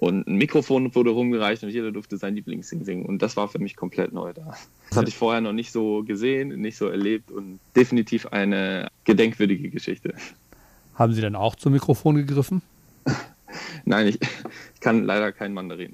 Und 0.00 0.26
ein 0.26 0.36
Mikrofon 0.36 0.94
wurde 0.94 1.10
rumgereicht 1.10 1.62
und 1.62 1.68
jeder 1.68 1.92
durfte 1.92 2.16
sein 2.16 2.34
Lieblingssing 2.34 2.84
singen. 2.84 3.04
Und 3.04 3.20
das 3.20 3.36
war 3.36 3.48
für 3.48 3.58
mich 3.58 3.76
komplett 3.76 4.12
neu 4.12 4.32
da. 4.32 4.54
Das 4.88 4.98
hatte 4.98 5.08
ich 5.08 5.16
vorher 5.16 5.42
noch 5.42 5.52
nicht 5.52 5.72
so 5.72 6.02
gesehen, 6.04 6.48
nicht 6.60 6.78
so 6.78 6.88
erlebt 6.88 7.30
und 7.30 7.60
definitiv 7.76 8.26
eine 8.26 8.88
gedenkwürdige 9.04 9.68
Geschichte. 9.68 10.14
Haben 10.94 11.12
Sie 11.12 11.20
dann 11.20 11.36
auch 11.36 11.54
zum 11.54 11.74
Mikrofon 11.74 12.16
gegriffen? 12.16 12.62
Nein, 13.84 14.08
ich, 14.08 14.18
ich, 14.22 14.80
kann 14.80 15.04
leider 15.04 15.32
kein 15.32 15.52
Mandarin. 15.52 15.92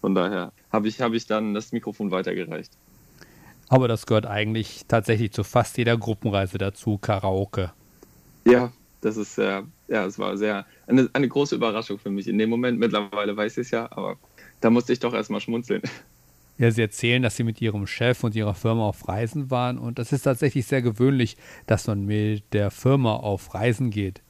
Von 0.00 0.14
daher 0.14 0.52
habe 0.70 0.88
ich, 0.88 1.00
hab 1.00 1.12
ich 1.12 1.26
dann 1.26 1.54
das 1.54 1.72
Mikrofon 1.72 2.10
weitergereicht. 2.10 2.72
Aber 3.68 3.88
das 3.88 4.06
gehört 4.06 4.26
eigentlich 4.26 4.84
tatsächlich 4.88 5.32
zu 5.32 5.44
fast 5.44 5.76
jeder 5.78 5.96
Gruppenreise 5.96 6.58
dazu, 6.58 6.98
Karaoke. 6.98 7.72
Ja, 8.44 8.72
das 9.02 9.16
ist 9.16 9.38
äh, 9.38 9.62
ja, 9.88 10.04
es 10.04 10.18
war 10.18 10.36
sehr 10.36 10.66
eine, 10.86 11.08
eine 11.12 11.28
große 11.28 11.54
Überraschung 11.54 11.98
für 11.98 12.10
mich 12.10 12.28
in 12.28 12.38
dem 12.38 12.50
Moment. 12.50 12.78
Mittlerweile 12.78 13.36
weiß 13.36 13.58
ich 13.58 13.66
es 13.66 13.70
ja, 13.70 13.90
aber 13.90 14.16
da 14.60 14.70
musste 14.70 14.92
ich 14.92 15.00
doch 15.00 15.14
erstmal 15.14 15.40
schmunzeln. 15.40 15.82
Ja, 16.58 16.70
Sie 16.70 16.82
erzählen, 16.82 17.22
dass 17.22 17.36
Sie 17.36 17.44
mit 17.44 17.60
Ihrem 17.60 17.86
Chef 17.86 18.24
und 18.24 18.34
Ihrer 18.34 18.54
Firma 18.54 18.88
auf 18.88 19.06
Reisen 19.06 19.50
waren 19.50 19.78
und 19.78 19.98
das 19.98 20.12
ist 20.12 20.22
tatsächlich 20.22 20.66
sehr 20.66 20.82
gewöhnlich, 20.82 21.36
dass 21.66 21.86
man 21.86 22.04
mit 22.04 22.52
der 22.52 22.70
Firma 22.70 23.14
auf 23.14 23.54
Reisen 23.54 23.90
geht. 23.90 24.22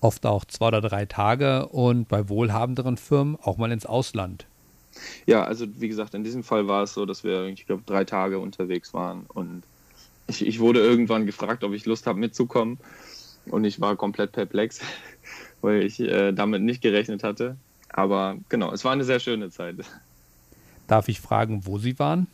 Oft 0.00 0.26
auch 0.26 0.44
zwei 0.44 0.68
oder 0.68 0.82
drei 0.82 1.06
Tage 1.06 1.66
und 1.68 2.08
bei 2.08 2.28
wohlhabenderen 2.28 2.98
Firmen 2.98 3.36
auch 3.40 3.56
mal 3.56 3.72
ins 3.72 3.86
Ausland. 3.86 4.46
Ja, 5.26 5.44
also 5.44 5.66
wie 5.78 5.88
gesagt, 5.88 6.14
in 6.14 6.24
diesem 6.24 6.44
Fall 6.44 6.68
war 6.68 6.82
es 6.82 6.94
so, 6.94 7.06
dass 7.06 7.24
wir, 7.24 7.46
ich 7.46 7.66
glaube, 7.66 7.82
drei 7.86 8.04
Tage 8.04 8.38
unterwegs 8.38 8.94
waren 8.94 9.26
und 9.28 9.62
ich, 10.26 10.46
ich 10.46 10.60
wurde 10.60 10.80
irgendwann 10.80 11.26
gefragt, 11.26 11.64
ob 11.64 11.72
ich 11.72 11.84
Lust 11.86 12.06
habe 12.06 12.18
mitzukommen 12.18 12.78
und 13.46 13.64
ich 13.64 13.80
war 13.80 13.96
komplett 13.96 14.32
perplex, 14.32 14.80
weil 15.60 15.82
ich 15.82 16.00
äh, 16.00 16.32
damit 16.32 16.62
nicht 16.62 16.82
gerechnet 16.82 17.22
hatte. 17.22 17.56
Aber 17.88 18.36
genau, 18.48 18.72
es 18.72 18.84
war 18.84 18.92
eine 18.92 19.04
sehr 19.04 19.20
schöne 19.20 19.50
Zeit. 19.50 19.76
Darf 20.86 21.08
ich 21.08 21.20
fragen, 21.20 21.64
wo 21.64 21.78
Sie 21.78 21.98
waren? 21.98 22.26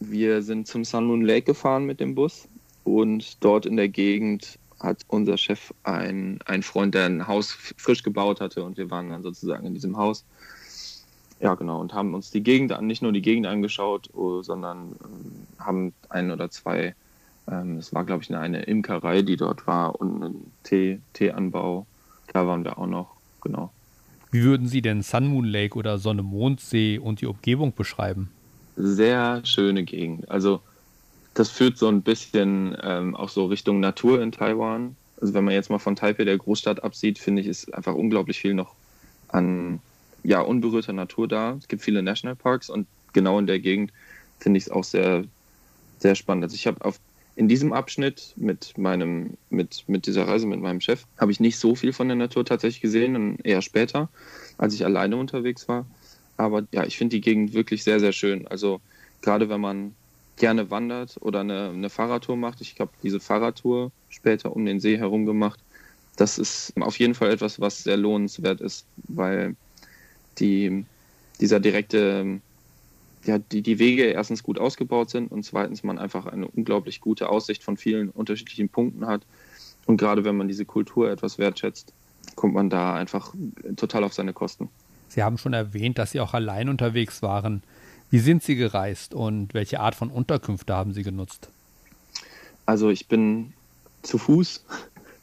Wir 0.00 0.42
sind 0.42 0.66
zum 0.66 0.84
Sun 0.84 1.06
Moon 1.06 1.22
Lake 1.22 1.42
gefahren 1.42 1.84
mit 1.84 2.00
dem 2.00 2.14
Bus 2.14 2.48
und 2.84 3.44
dort 3.44 3.66
in 3.66 3.76
der 3.76 3.88
Gegend 3.88 4.58
hat 4.80 5.02
unser 5.06 5.38
Chef 5.38 5.72
einen, 5.84 6.40
einen 6.42 6.64
Freund, 6.64 6.94
der 6.94 7.06
ein 7.06 7.28
Haus 7.28 7.52
frisch 7.52 8.02
gebaut 8.02 8.40
hatte 8.40 8.64
und 8.64 8.76
wir 8.76 8.90
waren 8.90 9.10
dann 9.10 9.22
sozusagen 9.22 9.66
in 9.66 9.74
diesem 9.74 9.96
Haus. 9.96 10.24
Ja, 11.42 11.56
genau, 11.56 11.80
und 11.80 11.92
haben 11.92 12.14
uns 12.14 12.30
die 12.30 12.42
Gegend, 12.42 12.80
nicht 12.82 13.02
nur 13.02 13.10
die 13.10 13.20
Gegend 13.20 13.46
angeschaut, 13.48 14.08
oh, 14.14 14.42
sondern 14.42 14.94
ähm, 15.04 15.46
haben 15.58 15.92
ein 16.08 16.30
oder 16.30 16.50
zwei, 16.50 16.94
ähm, 17.50 17.78
es 17.78 17.92
war 17.92 18.04
glaube 18.04 18.22
ich 18.22 18.32
eine 18.32 18.62
Imkerei, 18.62 19.22
die 19.22 19.36
dort 19.36 19.66
war 19.66 20.00
und 20.00 20.22
ein 20.22 20.52
Tee, 20.62 21.00
Teeanbau, 21.14 21.84
da 22.32 22.46
waren 22.46 22.62
wir 22.62 22.78
auch 22.78 22.86
noch, 22.86 23.16
genau. 23.40 23.72
Wie 24.30 24.44
würden 24.44 24.68
Sie 24.68 24.82
denn 24.82 25.02
Sun 25.02 25.26
Moon 25.26 25.44
Lake 25.44 25.76
oder 25.76 25.98
Sonne 25.98 26.22
Mondsee 26.22 26.98
und 26.98 27.20
die 27.20 27.26
Umgebung 27.26 27.74
beschreiben? 27.74 28.30
Sehr 28.76 29.44
schöne 29.44 29.82
Gegend. 29.82 30.30
Also 30.30 30.60
das 31.34 31.50
führt 31.50 31.76
so 31.76 31.88
ein 31.88 32.02
bisschen 32.02 32.76
ähm, 32.82 33.16
auch 33.16 33.28
so 33.28 33.46
Richtung 33.46 33.80
Natur 33.80 34.22
in 34.22 34.30
Taiwan. 34.30 34.96
Also 35.20 35.34
wenn 35.34 35.44
man 35.44 35.54
jetzt 35.54 35.70
mal 35.70 35.78
von 35.78 35.96
Taipei, 35.96 36.24
der 36.24 36.38
Großstadt, 36.38 36.84
absieht, 36.84 37.18
finde 37.18 37.42
ich, 37.42 37.48
ist 37.48 37.74
einfach 37.74 37.94
unglaublich 37.94 38.38
viel 38.38 38.54
noch 38.54 38.74
an 39.28 39.80
ja, 40.24 40.40
unberührter 40.40 40.92
Natur 40.92 41.28
da. 41.28 41.56
Es 41.58 41.68
gibt 41.68 41.82
viele 41.82 42.02
Nationalparks 42.02 42.70
und 42.70 42.86
genau 43.12 43.38
in 43.38 43.46
der 43.46 43.60
Gegend 43.60 43.92
finde 44.38 44.58
ich 44.58 44.64
es 44.64 44.70
auch 44.70 44.84
sehr, 44.84 45.24
sehr 45.98 46.14
spannend. 46.14 46.44
Also 46.44 46.54
ich 46.54 46.66
habe 46.66 46.84
auf 46.84 46.98
in 47.34 47.48
diesem 47.48 47.72
Abschnitt 47.72 48.34
mit 48.36 48.76
meinem, 48.76 49.38
mit, 49.48 49.84
mit 49.86 50.06
dieser 50.06 50.28
Reise 50.28 50.46
mit 50.46 50.60
meinem 50.60 50.80
Chef 50.80 51.04
habe 51.18 51.32
ich 51.32 51.40
nicht 51.40 51.58
so 51.58 51.74
viel 51.74 51.92
von 51.92 52.08
der 52.08 52.16
Natur 52.16 52.44
tatsächlich 52.44 52.82
gesehen, 52.82 53.16
und 53.16 53.44
eher 53.44 53.62
später, 53.62 54.10
als 54.58 54.74
ich 54.74 54.84
alleine 54.84 55.16
unterwegs 55.16 55.66
war. 55.68 55.86
Aber 56.36 56.66
ja, 56.72 56.84
ich 56.84 56.98
finde 56.98 57.16
die 57.16 57.20
Gegend 57.20 57.54
wirklich 57.54 57.84
sehr, 57.84 58.00
sehr 58.00 58.12
schön. 58.12 58.46
Also 58.46 58.80
gerade 59.22 59.48
wenn 59.48 59.60
man 59.60 59.94
gerne 60.36 60.70
wandert 60.70 61.16
oder 61.20 61.40
eine, 61.40 61.70
eine 61.70 61.88
Fahrradtour 61.88 62.36
macht, 62.36 62.60
ich 62.60 62.78
habe 62.80 62.90
diese 63.02 63.20
Fahrradtour 63.20 63.92
später 64.10 64.54
um 64.54 64.64
den 64.66 64.80
See 64.80 64.98
herum 64.98 65.24
gemacht, 65.24 65.60
das 66.16 66.38
ist 66.38 66.74
auf 66.80 66.98
jeden 66.98 67.14
Fall 67.14 67.30
etwas, 67.30 67.60
was 67.60 67.82
sehr 67.82 67.96
lohnenswert 67.96 68.60
ist, 68.60 68.84
weil 69.08 69.56
die, 70.38 70.84
dieser 71.40 71.60
direkte 71.60 72.40
ja, 73.24 73.38
die, 73.38 73.62
die 73.62 73.78
Wege 73.78 74.04
erstens 74.04 74.42
gut 74.42 74.58
ausgebaut 74.58 75.10
sind 75.10 75.30
und 75.30 75.44
zweitens 75.44 75.84
man 75.84 75.98
einfach 75.98 76.26
eine 76.26 76.48
unglaublich 76.48 77.00
gute 77.00 77.28
Aussicht 77.28 77.62
von 77.62 77.76
vielen 77.76 78.10
unterschiedlichen 78.10 78.68
Punkten 78.68 79.06
hat. 79.06 79.22
Und 79.86 79.96
gerade 79.96 80.24
wenn 80.24 80.36
man 80.36 80.48
diese 80.48 80.64
Kultur 80.64 81.10
etwas 81.10 81.38
wertschätzt, 81.38 81.92
kommt 82.34 82.54
man 82.54 82.70
da 82.70 82.94
einfach 82.94 83.34
total 83.76 84.04
auf 84.04 84.12
seine 84.12 84.32
Kosten. 84.32 84.68
Sie 85.08 85.22
haben 85.22 85.38
schon 85.38 85.52
erwähnt, 85.52 85.98
dass 85.98 86.12
Sie 86.12 86.20
auch 86.20 86.34
allein 86.34 86.68
unterwegs 86.68 87.22
waren. 87.22 87.62
Wie 88.10 88.18
sind 88.18 88.42
Sie 88.42 88.56
gereist 88.56 89.14
und 89.14 89.54
welche 89.54 89.80
Art 89.80 89.94
von 89.94 90.10
Unterkünfte 90.10 90.74
haben 90.74 90.92
Sie 90.92 91.02
genutzt? 91.02 91.50
Also 92.66 92.90
ich 92.90 93.08
bin 93.08 93.52
zu 94.02 94.18
Fuß 94.18 94.64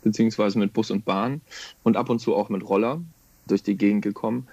beziehungsweise 0.04 0.60
mit 0.60 0.74
Bus 0.74 0.92
und 0.92 1.06
Bahn 1.06 1.42
und 1.84 1.98
ab 1.98 2.10
und 2.10 2.20
zu 2.20 2.36
auch 2.36 2.50
mit 2.50 2.68
Roller 2.68 3.02
durch 3.48 3.64
die 3.64 3.76
Gegend 3.76 4.04
gekommen. 4.04 4.48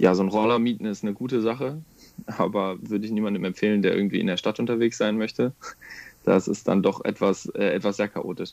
Ja, 0.00 0.14
so 0.14 0.22
ein 0.22 0.28
Roller 0.28 0.58
mieten 0.58 0.86
ist 0.86 1.04
eine 1.04 1.12
gute 1.12 1.42
Sache 1.42 1.82
aber 2.26 2.76
würde 2.80 3.06
ich 3.06 3.12
niemandem 3.12 3.44
empfehlen, 3.44 3.82
der 3.82 3.94
irgendwie 3.94 4.20
in 4.20 4.26
der 4.26 4.36
Stadt 4.36 4.58
unterwegs 4.58 4.98
sein 4.98 5.16
möchte. 5.16 5.52
Das 6.24 6.48
ist 6.48 6.68
dann 6.68 6.82
doch 6.82 7.04
etwas, 7.04 7.46
äh, 7.46 7.72
etwas 7.72 7.96
sehr 7.96 8.08
chaotisch. 8.08 8.52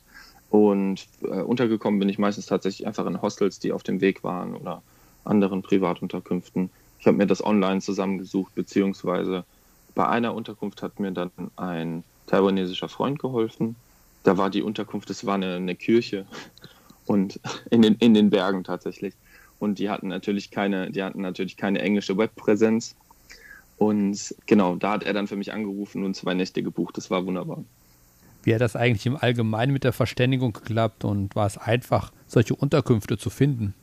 Und 0.49 1.05
äh, 1.23 1.41
untergekommen 1.41 1.99
bin 1.99 2.09
ich 2.09 2.17
meistens 2.17 2.45
tatsächlich 2.45 2.87
einfach 2.87 3.05
in 3.05 3.21
Hostels, 3.21 3.59
die 3.59 3.73
auf 3.73 3.83
dem 3.83 3.99
Weg 3.99 4.23
waren 4.23 4.55
oder 4.55 4.81
anderen 5.25 5.61
Privatunterkünften. 5.61 6.69
Ich 6.99 7.07
habe 7.07 7.17
mir 7.17 7.27
das 7.27 7.43
online 7.43 7.81
zusammengesucht, 7.81 8.55
beziehungsweise 8.55 9.43
bei 9.93 10.07
einer 10.07 10.33
Unterkunft 10.33 10.81
hat 10.81 10.99
mir 10.99 11.11
dann 11.11 11.31
ein 11.57 12.03
taiwanesischer 12.27 12.87
Freund 12.87 13.19
geholfen. 13.19 13.75
Da 14.23 14.37
war 14.37 14.49
die 14.49 14.61
Unterkunft, 14.61 15.09
es 15.09 15.25
war 15.25 15.35
eine, 15.35 15.55
eine 15.55 15.75
Kirche 15.75 16.25
und 17.05 17.39
in 17.69 17.81
den, 17.81 17.95
in 17.95 18.13
den 18.13 18.29
Bergen 18.29 18.63
tatsächlich. 18.63 19.13
Und 19.59 19.79
die 19.79 19.89
hatten 19.89 20.07
natürlich 20.07 20.51
keine, 20.51 20.91
die 20.91 21.03
hatten 21.03 21.21
natürlich 21.21 21.57
keine 21.57 21.81
englische 21.81 22.17
Webpräsenz. 22.17 22.95
Und 23.77 24.35
genau, 24.45 24.75
da 24.75 24.93
hat 24.93 25.03
er 25.03 25.13
dann 25.13 25.27
für 25.27 25.35
mich 25.35 25.53
angerufen 25.53 26.03
und 26.03 26.15
zwei 26.15 26.33
Nächte 26.33 26.63
gebucht. 26.63 26.97
Das 26.97 27.09
war 27.11 27.25
wunderbar. 27.25 27.63
Wie 28.43 28.53
hat 28.53 28.61
das 28.61 28.75
eigentlich 28.75 29.05
im 29.05 29.17
Allgemeinen 29.17 29.73
mit 29.73 29.83
der 29.83 29.93
Verständigung 29.93 30.53
geklappt 30.53 31.03
und 31.03 31.35
war 31.35 31.45
es 31.45 31.57
einfach, 31.57 32.11
solche 32.27 32.55
Unterkünfte 32.55 33.17
zu 33.17 33.29
finden? 33.29 33.73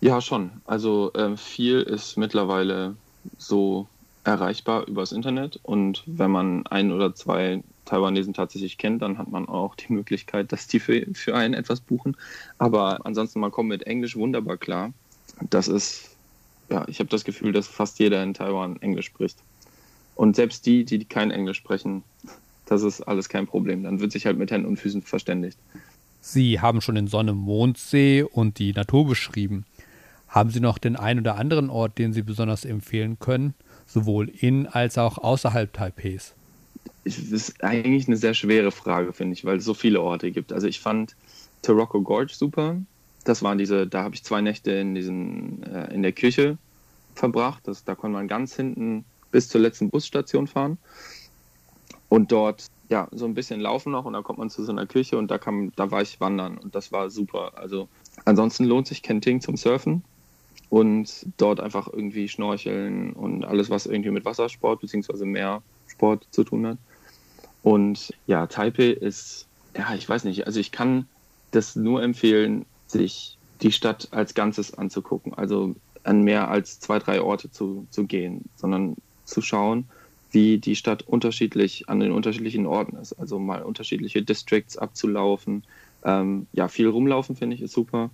Ja, 0.00 0.20
schon. 0.20 0.50
Also 0.64 1.12
äh, 1.14 1.36
viel 1.36 1.82
ist 1.82 2.16
mittlerweile 2.16 2.94
so 3.36 3.86
erreichbar 4.24 4.86
übers 4.86 5.12
Internet 5.12 5.58
und 5.62 6.02
wenn 6.06 6.30
man 6.30 6.66
ein 6.66 6.92
oder 6.92 7.14
zwei 7.14 7.62
Taiwanesen 7.84 8.34
tatsächlich 8.34 8.76
kennt, 8.76 9.02
dann 9.02 9.18
hat 9.18 9.28
man 9.30 9.48
auch 9.48 9.74
die 9.74 9.92
Möglichkeit, 9.92 10.52
dass 10.52 10.66
die 10.66 10.80
für, 10.80 11.06
für 11.14 11.34
einen 11.34 11.54
etwas 11.54 11.80
buchen. 11.80 12.16
Aber 12.58 13.06
ansonsten, 13.06 13.40
man 13.40 13.50
kommt 13.50 13.70
mit 13.70 13.84
Englisch 13.84 14.16
wunderbar 14.16 14.56
klar. 14.58 14.92
Das 15.50 15.68
ist 15.68 16.08
ja, 16.70 16.84
ich 16.88 16.98
habe 16.98 17.08
das 17.08 17.24
Gefühl, 17.24 17.52
dass 17.52 17.66
fast 17.66 17.98
jeder 17.98 18.22
in 18.22 18.34
Taiwan 18.34 18.80
Englisch 18.82 19.06
spricht. 19.06 19.38
Und 20.14 20.36
selbst 20.36 20.66
die, 20.66 20.84
die 20.84 21.04
kein 21.04 21.30
Englisch 21.30 21.58
sprechen, 21.58 22.02
das 22.66 22.82
ist 22.82 23.02
alles 23.02 23.28
kein 23.28 23.46
Problem. 23.46 23.82
Dann 23.84 24.00
wird 24.00 24.12
sich 24.12 24.26
halt 24.26 24.38
mit 24.38 24.50
Händen 24.50 24.66
und 24.66 24.78
Füßen 24.78 25.02
verständigt. 25.02 25.58
Sie 26.20 26.60
haben 26.60 26.80
schon 26.80 26.96
den 26.96 27.06
Sonne, 27.06 27.32
Mondsee 27.32 28.22
und 28.22 28.58
die 28.58 28.72
Natur 28.72 29.06
beschrieben. 29.06 29.64
Haben 30.28 30.50
Sie 30.50 30.60
noch 30.60 30.76
den 30.76 30.96
einen 30.96 31.20
oder 31.20 31.36
anderen 31.36 31.70
Ort, 31.70 31.96
den 31.98 32.12
Sie 32.12 32.22
besonders 32.22 32.64
empfehlen 32.64 33.18
können, 33.18 33.54
sowohl 33.86 34.28
in 34.28 34.66
als 34.66 34.98
auch 34.98 35.16
außerhalb 35.16 35.72
Taipehs? 35.72 36.34
Das 37.04 37.16
ist 37.18 37.64
eigentlich 37.64 38.08
eine 38.08 38.18
sehr 38.18 38.34
schwere 38.34 38.70
Frage, 38.70 39.14
finde 39.14 39.32
ich, 39.34 39.44
weil 39.44 39.58
es 39.58 39.64
so 39.64 39.72
viele 39.72 40.02
Orte 40.02 40.30
gibt. 40.30 40.52
Also 40.52 40.66
ich 40.66 40.80
fand 40.80 41.16
Taroko 41.62 42.02
Gorge 42.02 42.34
super 42.34 42.76
das 43.28 43.42
waren 43.42 43.58
diese, 43.58 43.86
da 43.86 44.02
habe 44.02 44.14
ich 44.14 44.24
zwei 44.24 44.40
Nächte 44.40 44.72
in 44.72 44.94
diesen, 44.94 45.62
äh, 45.64 45.92
in 45.92 46.02
der 46.02 46.12
Kirche 46.12 46.56
verbracht. 47.14 47.68
Das, 47.68 47.84
da 47.84 47.94
konnte 47.94 48.16
man 48.16 48.26
ganz 48.26 48.56
hinten 48.56 49.04
bis 49.30 49.48
zur 49.48 49.60
letzten 49.60 49.90
Busstation 49.90 50.46
fahren 50.46 50.78
und 52.08 52.32
dort 52.32 52.66
ja 52.88 53.08
so 53.12 53.26
ein 53.26 53.34
bisschen 53.34 53.60
laufen 53.60 53.92
noch 53.92 54.06
und 54.06 54.14
dann 54.14 54.22
kommt 54.22 54.38
man 54.38 54.48
zu 54.48 54.64
so 54.64 54.72
einer 54.72 54.86
Kirche 54.86 55.18
und 55.18 55.30
da 55.30 55.36
kam, 55.36 55.72
da 55.76 55.90
war 55.90 56.00
ich 56.00 56.20
wandern 56.20 56.56
und 56.56 56.74
das 56.74 56.90
war 56.90 57.10
super. 57.10 57.52
Also 57.56 57.88
ansonsten 58.24 58.64
lohnt 58.64 58.86
sich 58.86 59.02
Kenting 59.02 59.42
zum 59.42 59.58
Surfen 59.58 60.02
und 60.70 61.26
dort 61.36 61.60
einfach 61.60 61.86
irgendwie 61.92 62.28
schnorcheln 62.28 63.12
und 63.12 63.44
alles, 63.44 63.68
was 63.68 63.84
irgendwie 63.84 64.10
mit 64.10 64.24
Wassersport 64.24 64.80
bzw. 64.80 65.26
Meersport 65.26 66.26
zu 66.30 66.44
tun 66.44 66.66
hat. 66.66 66.78
Und 67.62 68.14
ja, 68.26 68.46
Taipei 68.46 68.90
ist, 68.92 69.46
ja, 69.76 69.94
ich 69.94 70.08
weiß 70.08 70.24
nicht, 70.24 70.46
also 70.46 70.60
ich 70.60 70.72
kann 70.72 71.06
das 71.50 71.76
nur 71.76 72.02
empfehlen, 72.02 72.64
sich 72.88 73.38
die 73.62 73.72
Stadt 73.72 74.08
als 74.10 74.34
Ganzes 74.34 74.74
anzugucken, 74.74 75.34
also 75.34 75.74
an 76.04 76.22
mehr 76.22 76.48
als 76.48 76.80
zwei, 76.80 76.98
drei 76.98 77.20
Orte 77.20 77.50
zu, 77.50 77.86
zu 77.90 78.04
gehen, 78.04 78.44
sondern 78.56 78.96
zu 79.24 79.42
schauen, 79.42 79.86
wie 80.30 80.58
die 80.58 80.76
Stadt 80.76 81.02
unterschiedlich 81.02 81.88
an 81.88 82.00
den 82.00 82.12
unterschiedlichen 82.12 82.66
Orten 82.66 82.96
ist. 82.96 83.12
Also 83.14 83.38
mal 83.38 83.62
unterschiedliche 83.62 84.22
Districts 84.22 84.76
abzulaufen. 84.76 85.64
Ähm, 86.04 86.46
ja, 86.52 86.68
viel 86.68 86.88
rumlaufen 86.88 87.36
finde 87.36 87.56
ich 87.56 87.62
ist 87.62 87.72
super. 87.72 88.10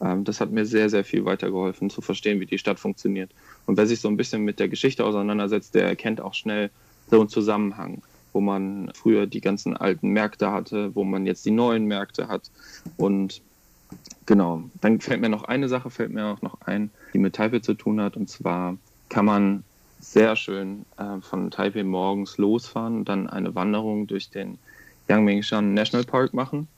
Ähm, 0.00 0.24
das 0.24 0.40
hat 0.40 0.50
mir 0.50 0.64
sehr, 0.64 0.88
sehr 0.90 1.04
viel 1.04 1.24
weitergeholfen, 1.24 1.90
zu 1.90 2.00
verstehen, 2.00 2.40
wie 2.40 2.46
die 2.46 2.58
Stadt 2.58 2.78
funktioniert. 2.78 3.30
Und 3.66 3.76
wer 3.76 3.86
sich 3.86 4.00
so 4.00 4.08
ein 4.08 4.16
bisschen 4.16 4.42
mit 4.42 4.58
der 4.58 4.68
Geschichte 4.68 5.04
auseinandersetzt, 5.04 5.74
der 5.74 5.86
erkennt 5.86 6.20
auch 6.20 6.34
schnell 6.34 6.70
so 7.10 7.20
einen 7.20 7.28
Zusammenhang, 7.28 8.02
wo 8.32 8.40
man 8.40 8.90
früher 8.94 9.26
die 9.26 9.40
ganzen 9.40 9.76
alten 9.76 10.08
Märkte 10.08 10.50
hatte, 10.50 10.94
wo 10.94 11.04
man 11.04 11.26
jetzt 11.26 11.44
die 11.44 11.50
neuen 11.50 11.84
Märkte 11.84 12.28
hat. 12.28 12.50
Und 12.96 13.42
Genau. 14.26 14.62
Dann 14.80 15.00
fällt 15.00 15.20
mir 15.20 15.28
noch 15.28 15.44
eine 15.44 15.68
Sache, 15.68 15.90
fällt 15.90 16.12
mir 16.12 16.26
auch 16.26 16.42
noch 16.42 16.60
ein, 16.62 16.90
die 17.12 17.18
mit 17.18 17.34
Taipei 17.34 17.60
zu 17.60 17.74
tun 17.74 18.00
hat. 18.00 18.16
Und 18.16 18.28
zwar 18.28 18.76
kann 19.08 19.24
man 19.24 19.64
sehr 19.98 20.36
schön 20.36 20.86
äh, 20.96 21.20
von 21.20 21.50
Taipei 21.50 21.84
morgens 21.84 22.38
losfahren 22.38 22.98
und 22.98 23.08
dann 23.08 23.28
eine 23.28 23.54
Wanderung 23.54 24.06
durch 24.06 24.30
den 24.30 24.58
Yangmingshan 25.08 25.74
National 25.74 26.06
Park 26.06 26.32
machen 26.32 26.68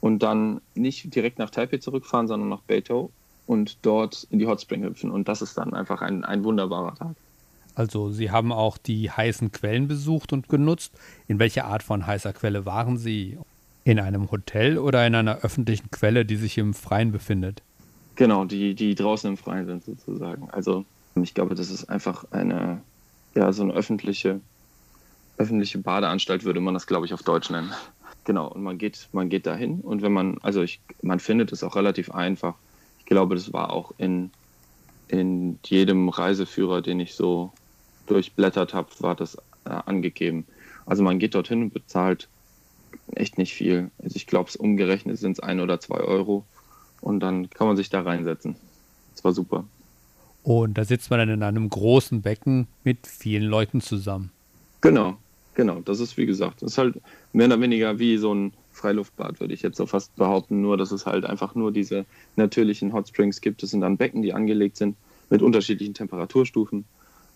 und 0.00 0.22
dann 0.22 0.60
nicht 0.74 1.14
direkt 1.14 1.38
nach 1.38 1.50
Taipei 1.50 1.78
zurückfahren, 1.78 2.26
sondern 2.26 2.48
nach 2.48 2.62
Beitou 2.62 3.10
und 3.46 3.78
dort 3.82 4.26
in 4.30 4.38
die 4.38 4.46
Hot 4.46 4.60
Spring 4.60 4.82
hüpfen. 4.82 5.10
Und 5.10 5.28
das 5.28 5.42
ist 5.42 5.56
dann 5.58 5.74
einfach 5.74 6.02
ein, 6.02 6.24
ein 6.24 6.44
wunderbarer 6.44 6.94
Tag. 6.94 7.16
Also 7.74 8.10
Sie 8.10 8.30
haben 8.30 8.52
auch 8.52 8.78
die 8.78 9.10
heißen 9.10 9.52
Quellen 9.52 9.88
besucht 9.88 10.32
und 10.32 10.48
genutzt. 10.48 10.92
In 11.26 11.38
welcher 11.38 11.66
Art 11.66 11.82
von 11.82 12.06
heißer 12.06 12.32
Quelle 12.32 12.66
waren 12.66 12.98
Sie? 12.98 13.38
In 13.84 14.00
einem 14.00 14.30
Hotel 14.30 14.78
oder 14.78 15.06
in 15.06 15.14
einer 15.14 15.38
öffentlichen 15.38 15.90
Quelle, 15.90 16.24
die 16.24 16.36
sich 16.36 16.56
im 16.58 16.72
Freien 16.72 17.12
befindet? 17.12 17.62
Genau, 18.16 18.44
die, 18.44 18.74
die 18.74 18.94
draußen 18.94 19.28
im 19.30 19.36
Freien 19.36 19.66
sind 19.66 19.84
sozusagen. 19.84 20.48
Also 20.50 20.84
ich 21.22 21.34
glaube, 21.34 21.54
das 21.54 21.70
ist 21.70 21.84
einfach 21.84 22.24
eine, 22.30 22.80
ja, 23.34 23.52
so 23.52 23.62
eine 23.62 23.72
öffentliche, 23.74 24.40
öffentliche 25.36 25.78
Badeanstalt, 25.78 26.44
würde 26.44 26.60
man 26.60 26.74
das, 26.74 26.86
glaube 26.86 27.06
ich, 27.06 27.14
auf 27.14 27.22
Deutsch 27.22 27.50
nennen. 27.50 27.72
Genau, 28.24 28.48
und 28.48 28.62
man 28.62 28.78
geht, 28.78 29.08
man 29.12 29.28
geht 29.28 29.46
dahin 29.46 29.80
und 29.80 30.00
wenn 30.00 30.12
man, 30.12 30.38
also 30.42 30.62
ich, 30.62 30.80
man 31.02 31.20
findet 31.20 31.52
es 31.52 31.62
auch 31.62 31.76
relativ 31.76 32.10
einfach. 32.10 32.54
Ich 33.00 33.04
glaube, 33.04 33.34
das 33.34 33.52
war 33.52 33.70
auch 33.70 33.92
in, 33.98 34.30
in 35.08 35.58
jedem 35.66 36.08
Reiseführer, 36.08 36.80
den 36.80 37.00
ich 37.00 37.14
so 37.14 37.52
durchblättert 38.06 38.72
habe, 38.72 38.88
war 39.00 39.14
das 39.14 39.36
äh, 39.66 39.70
angegeben. 39.70 40.46
Also 40.86 41.02
man 41.02 41.18
geht 41.18 41.34
dorthin 41.34 41.64
und 41.64 41.74
bezahlt 41.74 42.28
echt 43.14 43.38
nicht 43.38 43.54
viel. 43.54 43.90
Also 44.02 44.16
ich 44.16 44.26
glaube, 44.26 44.48
es 44.48 44.56
umgerechnet 44.56 45.18
sind 45.18 45.32
es 45.32 45.40
ein 45.40 45.60
oder 45.60 45.80
zwei 45.80 45.98
Euro 45.98 46.44
und 47.00 47.20
dann 47.20 47.50
kann 47.50 47.66
man 47.66 47.76
sich 47.76 47.90
da 47.90 48.02
reinsetzen. 48.02 48.56
Das 49.14 49.24
war 49.24 49.32
super. 49.32 49.64
Und 50.42 50.76
da 50.76 50.84
sitzt 50.84 51.10
man 51.10 51.18
dann 51.18 51.30
in 51.30 51.42
einem 51.42 51.70
großen 51.70 52.22
Becken 52.22 52.66
mit 52.84 53.06
vielen 53.06 53.44
Leuten 53.44 53.80
zusammen. 53.80 54.30
Genau, 54.82 55.16
genau. 55.54 55.80
Das 55.80 56.00
ist 56.00 56.16
wie 56.16 56.26
gesagt, 56.26 56.62
das 56.62 56.72
ist 56.72 56.78
halt 56.78 57.00
mehr 57.32 57.46
oder 57.46 57.60
weniger 57.60 57.98
wie 57.98 58.18
so 58.18 58.34
ein 58.34 58.52
Freiluftbad, 58.72 59.40
würde 59.40 59.54
ich 59.54 59.62
jetzt 59.62 59.78
so 59.78 59.86
fast 59.86 60.14
behaupten. 60.16 60.60
Nur, 60.60 60.76
dass 60.76 60.92
es 60.92 61.06
halt 61.06 61.24
einfach 61.24 61.54
nur 61.54 61.72
diese 61.72 62.04
natürlichen 62.36 62.92
Hot 62.92 63.08
Springs 63.08 63.40
gibt. 63.40 63.62
Das 63.62 63.70
sind 63.70 63.80
dann 63.80 63.96
Becken, 63.96 64.20
die 64.20 64.34
angelegt 64.34 64.76
sind 64.76 64.96
mit 65.30 65.40
unterschiedlichen 65.40 65.94
Temperaturstufen. 65.94 66.84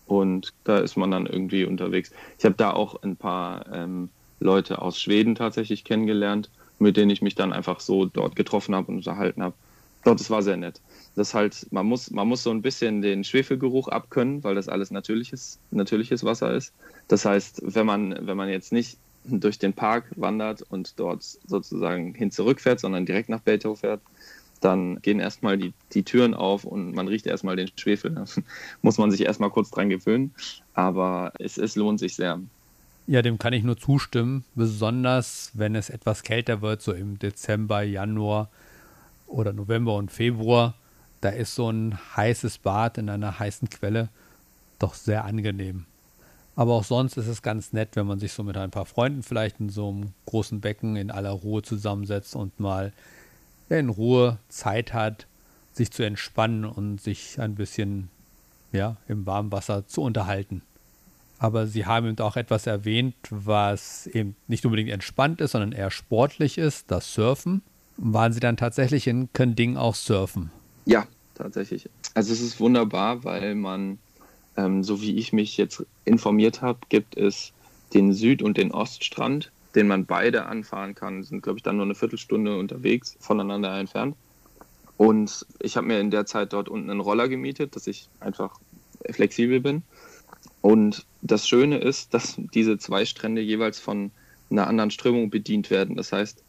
Und 0.05 0.53
da 0.63 0.79
ist 0.79 0.97
man 0.97 1.11
dann 1.11 1.25
irgendwie 1.25 1.65
unterwegs. 1.65 2.11
Ich 2.37 2.45
habe 2.45 2.55
da 2.55 2.71
auch 2.73 3.01
ein 3.03 3.15
paar 3.15 3.65
ähm, 3.73 4.09
Leute 4.39 4.81
aus 4.81 4.99
Schweden 4.99 5.35
tatsächlich 5.35 5.83
kennengelernt, 5.83 6.49
mit 6.79 6.97
denen 6.97 7.11
ich 7.11 7.21
mich 7.21 7.35
dann 7.35 7.53
einfach 7.53 7.79
so 7.79 8.05
dort 8.05 8.35
getroffen 8.35 8.75
habe 8.75 8.87
und 8.87 8.97
unterhalten 8.97 9.43
habe. 9.43 9.55
Dort, 10.03 10.21
es 10.21 10.29
war 10.29 10.41
sehr 10.41 10.55
nett. 10.55 10.79
Das 11.15 11.33
halt, 11.33 11.67
man 11.71 11.85
muss, 11.85 12.09
man 12.11 12.27
muss 12.27 12.43
so 12.43 12.51
ein 12.51 12.61
bisschen 12.61 13.01
den 13.01 13.25
Schwefelgeruch 13.25 13.89
abkönnen, 13.89 14.43
weil 14.43 14.55
das 14.55 14.69
alles 14.69 14.91
natürliches, 14.91 15.59
natürliches 15.71 16.23
Wasser 16.23 16.53
ist. 16.53 16.73
Das 17.09 17.25
heißt, 17.25 17.61
wenn 17.63 17.85
man, 17.85 18.15
wenn 18.25 18.37
man 18.37 18.47
jetzt 18.47 18.71
nicht 18.71 18.97
durch 19.25 19.59
den 19.59 19.73
Park 19.73 20.05
wandert 20.15 20.61
und 20.69 20.97
dort 20.99 21.23
sozusagen 21.23 22.13
hin 22.13 22.31
zurückfährt, 22.31 22.79
sondern 22.79 23.05
direkt 23.05 23.27
nach 23.27 23.41
Beltow 23.41 23.77
fährt, 23.77 24.01
dann 24.61 25.01
gehen 25.01 25.19
erstmal 25.19 25.57
die, 25.57 25.73
die 25.93 26.03
Türen 26.03 26.33
auf 26.33 26.63
und 26.63 26.93
man 26.93 27.07
riecht 27.07 27.27
erstmal 27.27 27.55
den 27.55 27.69
Schwefel. 27.75 28.11
Da 28.11 28.25
muss 28.81 28.97
man 28.97 29.11
sich 29.11 29.21
erstmal 29.21 29.51
kurz 29.51 29.69
dran 29.69 29.89
gewöhnen. 29.89 30.33
Aber 30.73 31.33
es, 31.39 31.57
es 31.57 31.75
lohnt 31.75 31.99
sich 31.99 32.15
sehr. 32.15 32.41
Ja, 33.09 33.23
dem 33.23 33.39
kann 33.39 33.53
ich 33.53 33.63
nur 33.63 33.75
zustimmen, 33.75 34.45
besonders 34.53 35.49
wenn 35.55 35.73
es 35.73 35.89
etwas 35.89 36.21
kälter 36.21 36.61
wird, 36.61 36.83
so 36.83 36.93
im 36.93 37.17
Dezember, 37.17 37.81
Januar 37.81 38.49
oder 39.25 39.51
November 39.51 39.95
und 39.95 40.11
Februar. 40.11 40.75
Da 41.19 41.29
ist 41.29 41.55
so 41.55 41.71
ein 41.71 41.97
heißes 42.15 42.59
Bad 42.59 42.99
in 42.99 43.09
einer 43.09 43.39
heißen 43.39 43.71
Quelle 43.71 44.09
doch 44.77 44.93
sehr 44.93 45.25
angenehm. 45.25 45.87
Aber 46.55 46.75
auch 46.75 46.83
sonst 46.83 47.17
ist 47.17 47.25
es 47.25 47.41
ganz 47.41 47.73
nett, 47.73 47.95
wenn 47.95 48.05
man 48.05 48.19
sich 48.19 48.31
so 48.31 48.43
mit 48.43 48.57
ein 48.57 48.69
paar 48.69 48.85
Freunden 48.85 49.23
vielleicht 49.23 49.59
in 49.59 49.69
so 49.69 49.89
einem 49.89 50.13
großen 50.27 50.61
Becken 50.61 50.95
in 50.95 51.09
aller 51.09 51.31
Ruhe 51.31 51.63
zusammensetzt 51.63 52.35
und 52.35 52.59
mal 52.59 52.93
in 53.69 53.89
Ruhe 53.89 54.37
Zeit 54.49 54.93
hat, 54.93 55.25
sich 55.73 55.89
zu 55.89 56.03
entspannen 56.03 56.63
und 56.63 57.01
sich 57.01 57.39
ein 57.39 57.55
bisschen 57.55 58.11
ja, 58.71 58.97
im 59.07 59.25
warmen 59.25 59.51
Wasser 59.51 59.87
zu 59.87 60.03
unterhalten 60.03 60.61
aber 61.39 61.67
Sie 61.67 61.85
haben 61.85 62.07
eben 62.07 62.19
auch 62.19 62.35
etwas 62.35 62.67
erwähnt, 62.67 63.15
was 63.29 64.07
eben 64.07 64.35
nicht 64.47 64.65
unbedingt 64.65 64.89
entspannt 64.89 65.39
ist, 65.41 65.51
sondern 65.51 65.71
eher 65.71 65.89
sportlich 65.89 66.57
ist, 66.57 66.91
das 66.91 67.13
Surfen. 67.13 67.61
Waren 67.97 68.33
Sie 68.33 68.41
dann 68.41 68.57
tatsächlich 68.57 69.07
in 69.07 69.31
Kending 69.33 69.77
auch 69.77 69.95
surfen? 69.95 70.51
Ja, 70.85 71.07
tatsächlich. 71.35 71.89
Also 72.13 72.33
es 72.33 72.41
ist 72.41 72.59
wunderbar, 72.59 73.23
weil 73.23 73.55
man, 73.55 73.99
ähm, 74.57 74.83
so 74.83 75.01
wie 75.01 75.17
ich 75.17 75.33
mich 75.33 75.57
jetzt 75.57 75.85
informiert 76.05 76.61
habe, 76.61 76.79
gibt 76.89 77.17
es 77.17 77.53
den 77.93 78.13
Süd- 78.13 78.41
und 78.41 78.57
den 78.57 78.71
Oststrand, 78.71 79.51
den 79.75 79.87
man 79.87 80.05
beide 80.05 80.45
anfahren 80.45 80.93
kann. 80.93 81.23
Sind, 81.23 81.41
glaube 81.41 81.59
ich, 81.59 81.63
dann 81.63 81.77
nur 81.77 81.85
eine 81.85 81.95
Viertelstunde 81.95 82.57
unterwegs, 82.57 83.15
voneinander 83.19 83.77
entfernt. 83.79 84.15
Und 84.97 85.45
ich 85.59 85.77
habe 85.77 85.87
mir 85.87 86.01
in 86.01 86.11
der 86.11 86.25
Zeit 86.25 86.51
dort 86.51 86.67
unten 86.67 86.89
einen 86.89 86.99
Roller 86.99 87.29
gemietet, 87.29 87.75
dass 87.75 87.87
ich 87.87 88.09
einfach 88.19 88.59
flexibel 89.09 89.61
bin. 89.61 89.83
Und 90.61 91.05
das 91.21 91.47
Schöne 91.47 91.77
ist, 91.77 92.13
dass 92.13 92.35
diese 92.53 92.77
zwei 92.77 93.05
Strände 93.05 93.41
jeweils 93.41 93.79
von 93.79 94.11
einer 94.49 94.67
anderen 94.67 94.91
Strömung 94.91 95.29
bedient 95.29 95.69
werden. 95.69 95.95
Das 95.95 96.11
heißt, 96.11 96.43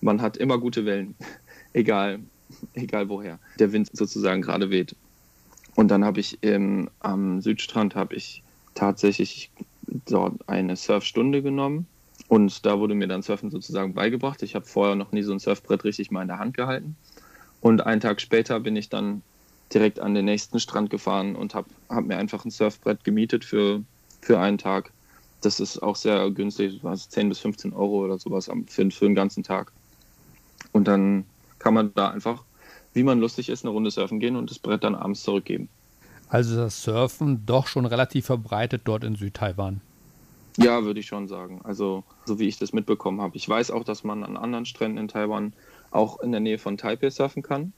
man 0.00 0.20
hat 0.20 0.36
immer 0.36 0.58
gute 0.58 0.84
Wellen, 0.84 1.14
egal, 1.72 2.20
egal 2.74 3.08
woher 3.08 3.38
der 3.58 3.72
Wind 3.72 3.88
sozusagen 3.92 4.42
gerade 4.42 4.70
weht. 4.70 4.94
Und 5.74 5.88
dann 5.88 6.04
habe 6.04 6.20
ich 6.20 6.42
im, 6.42 6.90
am 7.00 7.40
Südstrand 7.40 7.94
habe 7.94 8.14
ich 8.14 8.42
tatsächlich 8.74 9.50
dort 10.06 10.48
eine 10.48 10.76
Surfstunde 10.76 11.42
genommen 11.42 11.86
und 12.28 12.64
da 12.66 12.78
wurde 12.78 12.94
mir 12.94 13.08
dann 13.08 13.22
Surfen 13.22 13.50
sozusagen 13.50 13.94
beigebracht. 13.94 14.42
Ich 14.42 14.54
habe 14.54 14.64
vorher 14.64 14.94
noch 14.94 15.12
nie 15.12 15.22
so 15.22 15.32
ein 15.32 15.38
Surfbrett 15.38 15.84
richtig 15.84 16.10
mal 16.10 16.22
in 16.22 16.28
der 16.28 16.38
Hand 16.38 16.56
gehalten. 16.56 16.96
Und 17.60 17.84
einen 17.84 18.00
Tag 18.00 18.20
später 18.20 18.60
bin 18.60 18.76
ich 18.76 18.88
dann 18.88 19.22
direkt 19.72 20.00
an 20.00 20.14
den 20.14 20.24
nächsten 20.24 20.60
Strand 20.60 20.90
gefahren 20.90 21.36
und 21.36 21.54
habe 21.54 21.68
hab 21.88 22.04
mir 22.04 22.18
einfach 22.18 22.44
ein 22.44 22.50
Surfbrett 22.50 23.04
gemietet 23.04 23.44
für, 23.44 23.82
für 24.20 24.38
einen 24.38 24.58
Tag. 24.58 24.92
Das 25.40 25.60
ist 25.60 25.82
auch 25.82 25.96
sehr 25.96 26.30
günstig, 26.30 26.80
was 26.82 27.08
10 27.08 27.28
bis 27.28 27.38
15 27.38 27.72
Euro 27.72 28.04
oder 28.04 28.18
sowas 28.18 28.50
für, 28.66 28.90
für 28.90 29.04
den 29.06 29.14
ganzen 29.14 29.42
Tag. 29.42 29.72
Und 30.72 30.86
dann 30.86 31.24
kann 31.58 31.74
man 31.74 31.92
da 31.94 32.10
einfach, 32.10 32.44
wie 32.92 33.02
man 33.02 33.20
lustig 33.20 33.48
ist, 33.48 33.64
eine 33.64 33.72
Runde 33.72 33.90
surfen 33.90 34.20
gehen 34.20 34.36
und 34.36 34.50
das 34.50 34.58
Brett 34.58 34.84
dann 34.84 34.94
abends 34.94 35.22
zurückgeben. 35.22 35.68
Also 36.28 36.56
das 36.56 36.82
Surfen 36.82 37.44
doch 37.46 37.66
schon 37.66 37.86
relativ 37.86 38.26
verbreitet 38.26 38.82
dort 38.84 39.02
in 39.02 39.16
Südtaiwan. 39.16 39.80
Ja, 40.56 40.84
würde 40.84 41.00
ich 41.00 41.06
schon 41.06 41.26
sagen. 41.26 41.60
Also, 41.64 42.04
so 42.26 42.38
wie 42.38 42.46
ich 42.46 42.58
das 42.58 42.72
mitbekommen 42.72 43.20
habe. 43.20 43.36
Ich 43.36 43.48
weiß 43.48 43.70
auch, 43.70 43.84
dass 43.84 44.04
man 44.04 44.22
an 44.22 44.36
anderen 44.36 44.66
Stränden 44.66 44.98
in 44.98 45.08
Taiwan 45.08 45.54
auch 45.90 46.20
in 46.20 46.32
der 46.32 46.40
Nähe 46.40 46.58
von 46.58 46.76
Taipei 46.76 47.10
surfen 47.10 47.42
kann 47.42 47.72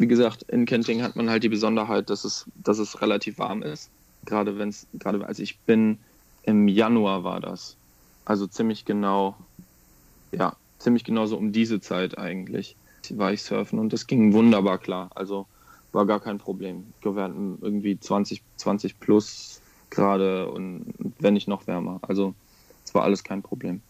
wie 0.00 0.06
gesagt, 0.06 0.44
in 0.44 0.64
Kenting 0.64 1.02
hat 1.02 1.14
man 1.14 1.28
halt 1.28 1.42
die 1.42 1.50
Besonderheit, 1.50 2.08
dass 2.08 2.24
es, 2.24 2.46
dass 2.54 2.78
es 2.78 3.02
relativ 3.02 3.38
warm 3.38 3.62
ist. 3.62 3.90
Gerade 4.26 4.58
wenn 4.58 4.68
es, 4.68 4.86
gerade 4.92 5.26
als 5.26 5.38
ich 5.38 5.58
bin, 5.60 5.98
im 6.42 6.68
Januar 6.68 7.24
war 7.24 7.40
das. 7.40 7.76
Also 8.24 8.46
ziemlich 8.46 8.84
genau, 8.84 9.36
ja, 10.32 10.54
ziemlich 10.78 11.04
genau 11.04 11.26
so 11.26 11.36
um 11.36 11.52
diese 11.52 11.80
Zeit 11.80 12.18
eigentlich 12.18 12.76
war 13.10 13.32
ich 13.32 13.42
surfen 13.42 13.78
und 13.78 13.92
das 13.92 14.06
ging 14.06 14.32
wunderbar 14.32 14.78
klar. 14.78 15.10
Also 15.14 15.46
war 15.92 16.06
gar 16.06 16.20
kein 16.20 16.38
Problem. 16.38 16.92
Wir 17.02 17.14
hatten 17.22 17.58
irgendwie 17.60 17.98
20, 17.98 18.42
20 18.56 19.00
plus 19.00 19.60
gerade 19.90 20.48
und 20.48 20.84
wenn 21.18 21.34
nicht 21.34 21.48
noch 21.48 21.66
wärmer. 21.66 21.98
Also 22.02 22.34
es 22.84 22.94
war 22.94 23.02
alles 23.02 23.24
kein 23.24 23.42
Problem. 23.42 23.80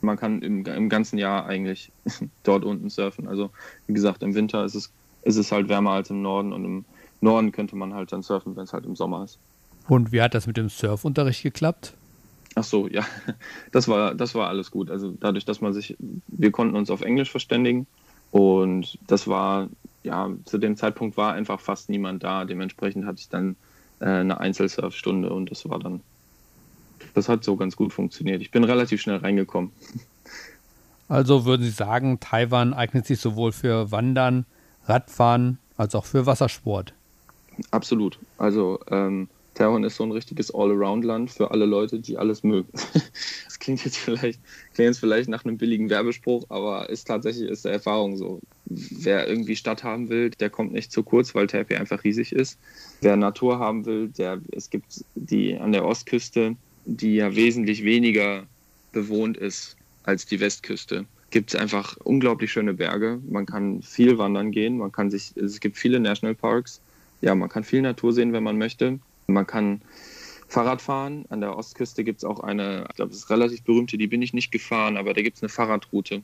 Man 0.00 0.16
kann 0.16 0.42
im, 0.42 0.64
im 0.64 0.88
ganzen 0.88 1.18
Jahr 1.18 1.46
eigentlich 1.46 1.92
dort 2.42 2.64
unten 2.64 2.88
surfen. 2.88 3.28
Also 3.28 3.50
wie 3.86 3.94
gesagt, 3.94 4.22
im 4.22 4.34
Winter 4.34 4.64
ist 4.64 4.74
es 4.74 4.90
ist 5.22 5.36
es 5.36 5.52
halt 5.52 5.68
wärmer 5.68 5.90
als 5.92 6.10
im 6.10 6.22
Norden 6.22 6.52
und 6.52 6.64
im 6.64 6.84
Norden 7.20 7.52
könnte 7.52 7.76
man 7.76 7.94
halt 7.94 8.12
dann 8.12 8.22
surfen, 8.22 8.56
wenn 8.56 8.64
es 8.64 8.72
halt 8.72 8.86
im 8.86 8.96
Sommer 8.96 9.24
ist. 9.24 9.38
Und 9.90 10.12
wie 10.12 10.22
hat 10.22 10.34
das 10.34 10.46
mit 10.46 10.56
dem 10.56 10.68
Surfunterricht 10.68 11.42
geklappt? 11.42 11.94
Ach 12.54 12.62
so, 12.62 12.86
ja, 12.86 13.04
das 13.72 13.88
war, 13.88 14.14
das 14.14 14.36
war 14.36 14.48
alles 14.48 14.70
gut. 14.70 14.88
Also 14.88 15.12
dadurch, 15.18 15.44
dass 15.44 15.60
man 15.60 15.72
sich, 15.72 15.96
wir 16.28 16.52
konnten 16.52 16.76
uns 16.76 16.90
auf 16.90 17.00
Englisch 17.00 17.28
verständigen 17.28 17.88
und 18.30 18.98
das 19.08 19.26
war, 19.26 19.68
ja, 20.04 20.30
zu 20.44 20.58
dem 20.58 20.76
Zeitpunkt 20.76 21.16
war 21.16 21.32
einfach 21.32 21.58
fast 21.58 21.88
niemand 21.88 22.22
da. 22.22 22.44
Dementsprechend 22.44 23.04
hatte 23.04 23.18
ich 23.18 23.30
dann 23.30 23.56
äh, 23.98 24.04
eine 24.04 24.38
Einzelsurfstunde 24.38 25.28
und 25.28 25.50
das 25.50 25.68
war 25.68 25.80
dann, 25.80 26.02
das 27.14 27.28
hat 27.28 27.42
so 27.42 27.56
ganz 27.56 27.74
gut 27.74 27.92
funktioniert. 27.92 28.42
Ich 28.42 28.52
bin 28.52 28.62
relativ 28.62 29.00
schnell 29.00 29.16
reingekommen. 29.16 29.72
Also 31.08 31.44
würden 31.44 31.62
Sie 31.64 31.70
sagen, 31.70 32.20
Taiwan 32.20 32.72
eignet 32.72 33.04
sich 33.04 33.18
sowohl 33.18 33.50
für 33.50 33.90
Wandern 33.90 34.46
Radfahren 34.84 35.58
als 35.76 35.96
auch 35.96 36.04
für 36.04 36.24
Wassersport. 36.24 36.94
Absolut. 37.72 38.20
Also 38.38 38.78
ähm, 38.88 39.28
Taiwan 39.60 39.84
ist 39.84 39.96
so 39.96 40.04
ein 40.04 40.10
richtiges 40.10 40.54
All-Around-Land 40.54 41.32
für 41.32 41.50
alle 41.50 41.66
Leute, 41.66 42.00
die 42.00 42.16
alles 42.16 42.42
mögen. 42.42 42.68
das 43.44 43.58
klingt 43.58 43.84
jetzt 43.84 43.98
vielleicht, 43.98 44.40
klingt 44.72 44.86
jetzt 44.88 45.00
vielleicht 45.00 45.28
nach 45.28 45.44
einem 45.44 45.58
billigen 45.58 45.90
Werbespruch, 45.90 46.46
aber 46.48 46.88
ist 46.88 47.04
tatsächlich 47.04 47.50
ist 47.50 47.66
der 47.66 47.72
Erfahrung 47.72 48.16
so. 48.16 48.40
Wer 48.64 49.28
irgendwie 49.28 49.56
Stadt 49.56 49.84
haben 49.84 50.08
will, 50.08 50.30
der 50.30 50.48
kommt 50.48 50.72
nicht 50.72 50.90
zu 50.90 51.02
kurz, 51.02 51.34
weil 51.34 51.46
Taipei 51.46 51.78
einfach 51.78 52.04
riesig 52.04 52.32
ist. 52.32 52.58
Wer 53.02 53.16
Natur 53.16 53.58
haben 53.58 53.84
will, 53.84 54.08
der 54.08 54.40
es 54.52 54.70
gibt 54.70 55.04
die 55.14 55.54
an 55.58 55.72
der 55.72 55.84
Ostküste, 55.84 56.56
die 56.86 57.16
ja 57.16 57.36
wesentlich 57.36 57.84
weniger 57.84 58.46
bewohnt 58.92 59.36
ist 59.36 59.76
als 60.04 60.24
die 60.24 60.40
Westküste 60.40 61.04
gibt 61.30 61.54
es 61.54 61.60
einfach 61.60 61.96
unglaublich 61.98 62.50
schöne 62.50 62.74
Berge. 62.74 63.20
Man 63.28 63.46
kann 63.46 63.82
viel 63.82 64.18
wandern 64.18 64.50
gehen. 64.50 64.78
Man 64.78 64.90
kann 64.90 65.10
sich, 65.10 65.36
es 65.36 65.60
gibt 65.60 65.76
viele 65.76 66.00
Nationalparks. 66.00 66.80
Ja, 67.20 67.36
man 67.36 67.48
kann 67.48 67.62
viel 67.62 67.82
Natur 67.82 68.12
sehen, 68.12 68.32
wenn 68.32 68.42
man 68.42 68.58
möchte. 68.58 68.98
Man 69.32 69.46
kann 69.46 69.82
Fahrradfahren. 70.48 71.24
An 71.28 71.40
der 71.40 71.56
Ostküste 71.56 72.04
gibt 72.04 72.18
es 72.18 72.24
auch 72.24 72.40
eine, 72.40 72.86
ich 72.88 72.96
glaube, 72.96 73.12
es 73.12 73.18
ist 73.18 73.30
relativ 73.30 73.62
berühmte, 73.62 73.96
die 73.98 74.06
bin 74.06 74.22
ich 74.22 74.34
nicht 74.34 74.50
gefahren, 74.50 74.96
aber 74.96 75.14
da 75.14 75.22
gibt 75.22 75.36
es 75.36 75.42
eine 75.42 75.48
Fahrradroute. 75.48 76.22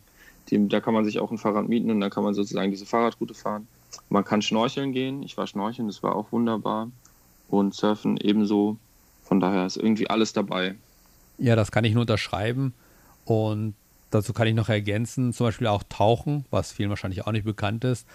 Die, 0.50 0.68
da 0.68 0.80
kann 0.80 0.94
man 0.94 1.04
sich 1.04 1.18
auch 1.18 1.30
ein 1.30 1.38
Fahrrad 1.38 1.68
mieten 1.68 1.90
und 1.90 2.00
dann 2.00 2.10
kann 2.10 2.24
man 2.24 2.34
sozusagen 2.34 2.70
diese 2.70 2.86
Fahrradroute 2.86 3.34
fahren. 3.34 3.66
Man 4.08 4.24
kann 4.24 4.42
schnorcheln 4.42 4.92
gehen. 4.92 5.22
Ich 5.22 5.36
war 5.36 5.46
schnorcheln, 5.46 5.88
das 5.88 6.02
war 6.02 6.14
auch 6.14 6.30
wunderbar. 6.32 6.90
Und 7.48 7.74
surfen 7.74 8.16
ebenso. 8.16 8.76
Von 9.22 9.40
daher 9.40 9.66
ist 9.66 9.76
irgendwie 9.76 10.08
alles 10.08 10.32
dabei. 10.32 10.74
Ja, 11.38 11.56
das 11.56 11.70
kann 11.70 11.84
ich 11.84 11.94
nur 11.94 12.02
unterschreiben. 12.02 12.74
Und 13.24 13.74
dazu 14.10 14.32
kann 14.32 14.46
ich 14.46 14.54
noch 14.54 14.68
ergänzen, 14.68 15.32
zum 15.32 15.46
Beispiel 15.46 15.66
auch 15.66 15.82
Tauchen, 15.88 16.44
was 16.50 16.72
vielen 16.72 16.90
wahrscheinlich 16.90 17.26
auch 17.26 17.32
nicht 17.32 17.44
bekannt 17.44 17.84
ist. 17.84 18.06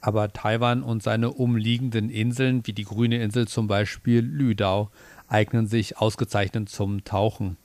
Aber 0.00 0.32
Taiwan 0.32 0.82
und 0.82 1.02
seine 1.02 1.30
umliegenden 1.30 2.08
Inseln, 2.10 2.66
wie 2.66 2.72
die 2.72 2.84
grüne 2.84 3.22
Insel 3.22 3.48
zum 3.48 3.66
Beispiel 3.66 4.20
Lüdau, 4.20 4.90
eignen 5.28 5.66
sich 5.66 5.98
ausgezeichnet 5.98 6.68
zum 6.68 7.04
Tauchen. 7.04 7.56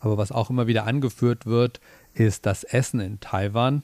Aber 0.00 0.18
was 0.18 0.32
auch 0.32 0.50
immer 0.50 0.66
wieder 0.66 0.86
angeführt 0.86 1.46
wird, 1.46 1.80
ist 2.14 2.46
das 2.46 2.64
Essen 2.64 3.00
in 3.00 3.20
Taiwan. 3.20 3.82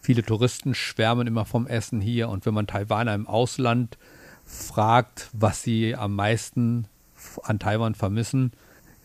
Viele 0.00 0.22
Touristen 0.22 0.74
schwärmen 0.74 1.26
immer 1.26 1.44
vom 1.44 1.66
Essen 1.66 2.00
hier 2.00 2.28
und 2.28 2.46
wenn 2.46 2.54
man 2.54 2.66
Taiwaner 2.66 3.14
im 3.14 3.26
Ausland 3.26 3.98
fragt, 4.44 5.28
was 5.32 5.62
sie 5.62 5.94
am 5.94 6.14
meisten 6.14 6.86
an 7.42 7.58
Taiwan 7.58 7.94
vermissen, 7.94 8.52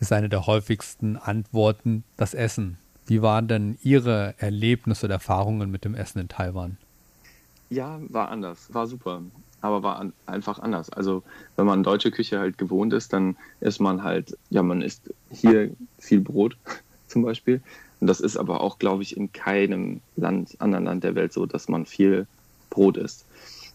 ist 0.00 0.12
eine 0.12 0.28
der 0.28 0.46
häufigsten 0.46 1.16
Antworten 1.16 2.04
das 2.16 2.34
Essen. 2.34 2.78
Wie 3.06 3.22
waren 3.22 3.46
denn 3.46 3.78
Ihre 3.82 4.34
Erlebnisse 4.38 5.06
und 5.06 5.12
Erfahrungen 5.12 5.70
mit 5.70 5.84
dem 5.84 5.94
Essen 5.94 6.18
in 6.18 6.28
Taiwan? 6.28 6.76
Ja, 7.70 8.00
war 8.08 8.28
anders, 8.28 8.72
war 8.72 8.86
super, 8.86 9.22
aber 9.60 9.82
war 9.82 9.98
an, 9.98 10.12
einfach 10.26 10.58
anders. 10.58 10.90
Also 10.90 11.22
wenn 11.56 11.66
man 11.66 11.82
deutsche 11.82 12.10
Küche 12.10 12.38
halt 12.38 12.58
gewohnt 12.58 12.92
ist, 12.92 13.12
dann 13.12 13.36
ist 13.60 13.80
man 13.80 14.02
halt, 14.02 14.36
ja, 14.50 14.62
man 14.62 14.82
isst 14.82 15.12
hier 15.30 15.70
viel 15.98 16.20
Brot 16.20 16.56
zum 17.08 17.22
Beispiel. 17.22 17.60
Und 18.00 18.06
das 18.08 18.20
ist 18.20 18.36
aber 18.36 18.60
auch, 18.60 18.78
glaube 18.78 19.02
ich, 19.02 19.16
in 19.16 19.32
keinem 19.32 20.00
Land, 20.16 20.56
anderen 20.60 20.84
Land 20.84 21.04
der 21.04 21.14
Welt 21.14 21.32
so, 21.32 21.46
dass 21.46 21.68
man 21.68 21.86
viel 21.86 22.26
Brot 22.70 22.96
isst. 22.96 23.24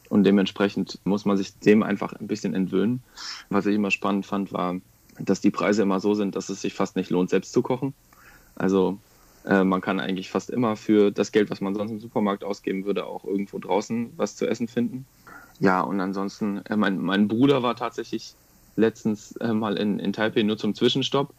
Und 0.10 0.24
dementsprechend 0.26 1.00
muss 1.06 1.26
man 1.26 1.38
sich 1.38 1.58
dem 1.60 1.84
einfach 1.84 2.14
ein 2.14 2.28
bisschen 2.28 2.54
entwöhnen. 2.54 3.02
Was 3.50 3.66
ich 3.66 3.76
immer 3.76 3.92
spannend 3.92 4.26
fand, 4.26 4.54
war, 4.54 4.76
dass 5.20 5.42
die 5.42 5.52
Preise 5.52 5.82
immer 5.82 6.00
so 6.00 6.14
sind, 6.14 6.36
dass 6.36 6.50
es 6.50 6.62
sich 6.62 6.74
fast 6.74 6.96
nicht 6.96 7.10
lohnt, 7.10 7.30
selbst 7.30 7.54
zu 7.54 7.62
kochen. 7.62 7.94
Also 8.56 9.00
äh, 9.46 9.64
man 9.64 9.82
kann 9.82 10.00
eigentlich 10.00 10.30
fast 10.30 10.50
immer 10.50 10.76
für 10.76 11.12
das 11.12 11.32
Geld, 11.32 11.50
was 11.50 11.62
man 11.62 11.76
sonst 11.76 11.92
im 11.92 12.00
Supermarkt 12.00 12.44
ausgeben 12.44 12.86
würde, 12.86 13.06
auch 13.06 13.26
irgendwo 13.26 13.60
draußen 13.60 14.14
was 14.18 14.36
zu 14.36 14.48
essen 14.48 14.68
finden. 14.68 15.06
Ja, 15.60 15.82
und 15.82 16.00
ansonsten, 16.00 16.58
äh, 16.66 16.76
mein, 16.76 17.00
mein 17.00 17.28
Bruder 17.28 17.64
war 17.64 17.76
tatsächlich 17.76 18.34
letztens 18.76 19.36
äh, 19.38 19.54
mal 19.54 19.78
in, 19.78 20.00
in 20.00 20.14
Taipei 20.14 20.44
nur 20.44 20.58
zum 20.58 20.74
Zwischenstopp. 20.76 21.34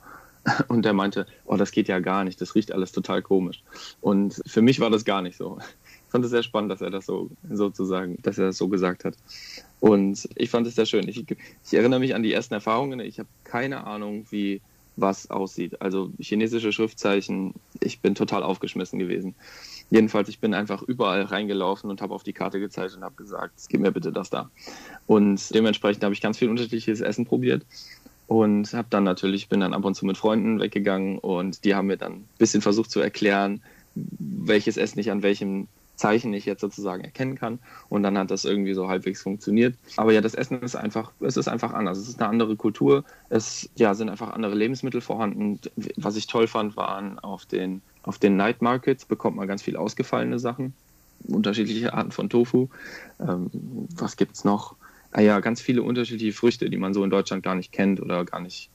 Und 0.69 0.85
der 0.85 0.93
meinte, 0.93 1.27
oh, 1.45 1.57
das 1.57 1.71
geht 1.71 1.87
ja 1.87 2.01
gar 2.01 2.25
nicht, 2.25 2.41
das 2.41 2.57
riecht 2.57 2.73
alles 2.73 2.91
total 2.91 3.23
komisch. 3.23 3.63
Und 4.01 4.43
für 4.45 4.61
mich 4.61 4.81
war 4.81 4.91
das 4.91 5.05
gar 5.05 5.23
nicht 5.23 5.37
so. 5.37 5.59
Ich 5.61 6.11
fand 6.11 6.25
es 6.25 6.33
sehr 6.33 6.43
spannend, 6.43 6.71
dass 6.73 6.81
er 6.81 6.91
das 6.91 7.07
so 7.07 7.31
sozusagen, 7.49 8.21
dass 8.23 8.39
er 8.39 8.47
das 8.47 8.59
so 8.59 8.67
gesagt 8.67 9.05
hat. 9.05 9.15
Und 9.79 10.29
ich 10.35 10.51
fand 10.51 10.67
es 10.67 10.75
sehr 10.75 10.87
schön. 10.87 11.09
Ich, 11.09 11.25
ich 11.31 11.75
erinnere 11.75 12.01
mich 12.01 12.15
an 12.17 12.25
die 12.25 12.33
ersten 12.33 12.55
Erfahrungen. 12.55 12.99
Ich 13.01 13.19
habe 13.19 13.29
keine 13.45 13.87
Ahnung, 13.87 14.27
wie 14.31 14.61
was 15.03 15.31
aussieht. 15.31 15.83
Also 15.83 16.11
chinesische 16.19 16.73
Schriftzeichen, 16.73 17.53
ich 17.81 18.01
bin 18.01 18.15
total 18.15 18.43
aufgeschmissen 18.43 18.99
gewesen. 18.99 19.35
Jedenfalls, 19.91 20.31
ich 20.31 20.39
bin 20.39 20.55
einfach 20.55 20.83
überall 20.83 21.23
reingelaufen 21.23 21.91
und 21.91 22.01
habe 22.01 22.15
auf 22.15 22.23
die 22.23 22.33
Karte 22.33 22.61
gezeigt 22.61 22.97
und 22.97 23.05
habe 23.05 23.17
gesagt, 23.17 23.53
gib 23.69 23.83
mir 23.83 23.93
bitte 23.93 24.13
das 24.13 24.31
da. 24.31 24.51
Und 25.07 25.55
dementsprechend 25.55 26.03
habe 26.03 26.15
ich 26.15 26.23
ganz 26.23 26.39
viel 26.39 26.49
unterschiedliches 26.49 27.03
Essen 27.03 27.27
probiert 27.27 27.67
und 28.27 28.73
habe 28.73 28.89
dann 28.89 29.05
natürlich, 29.05 29.51
bin 29.51 29.61
dann 29.61 29.75
ab 29.75 29.85
und 29.85 29.95
zu 29.95 30.07
mit 30.07 30.17
Freunden 30.17 30.61
weggegangen 30.61 31.19
und 31.19 31.65
die 31.65 31.75
haben 31.75 31.89
mir 31.89 31.99
dann 31.99 32.13
ein 32.13 32.29
bisschen 32.39 32.63
versucht 32.63 32.91
zu 32.91 33.01
erklären, 33.01 33.63
welches 33.95 34.79
Essen 34.79 35.01
ich 35.01 35.11
an 35.11 35.23
welchem 35.23 35.69
Zeichen 35.97 36.33
ich 36.35 36.47
jetzt 36.47 36.61
sozusagen 36.61 37.05
erkennen 37.05 37.37
kann. 37.37 37.59
Und 37.89 38.03
dann 38.03 38.19
hat 38.19 38.31
das 38.31 38.45
irgendwie 38.45 38.75
so 38.75 38.89
halbwegs 38.89 39.23
funktioniert. 39.23 39.75
Aber 39.97 40.13
ja, 40.13 40.21
das 40.21 40.35
Essen 40.35 40.63
ist 40.63 40.77
einfach, 40.77 41.13
es 41.21 41.37
ist 41.37 41.49
einfach 41.49 41.73
anders. 41.73 41.99
Es 41.99 42.09
ist 42.09 42.21
eine 42.21 42.29
andere 42.29 42.57
Kultur. 42.57 43.05
Es 43.29 43.69
ja, 43.77 43.95
sind 43.95 44.09
einfach 44.09 44.31
andere 44.31 44.55
Lebensmittel 44.55 45.01
vorhanden. 45.01 45.61
Was 45.97 46.17
ich 46.17 46.27
toll 46.27 46.47
fand, 46.47 46.77
waren 46.77 47.19
auf 47.19 47.47
den, 47.47 47.83
auf 48.03 48.19
den 48.19 48.37
Night 48.37 48.63
Markets 48.63 49.05
bekommt 49.05 49.37
man 49.37 49.47
ganz 49.49 49.63
viel 49.63 49.77
ausgefallene 49.77 50.39
Sachen. 50.39 50.75
Unterschiedliche 51.29 51.95
Arten 51.95 52.11
von 52.11 52.29
Tofu. 52.29 52.69
Ähm, 53.21 53.51
was 53.95 54.17
es 54.19 54.45
noch? 54.45 54.75
Ah 55.13 55.21
ja, 55.21 55.41
ganz 55.41 55.61
viele 55.61 55.83
unterschiedliche 55.83 56.33
Früchte, 56.33 56.71
die 56.71 56.79
man 56.79 56.95
so 56.95 57.05
in 57.05 57.11
Deutschland 57.11 57.43
gar 57.43 57.55
nicht 57.55 57.71
kennt 57.71 58.01
oder 58.01 58.25
gar 58.25 58.41
nicht, 58.41 58.71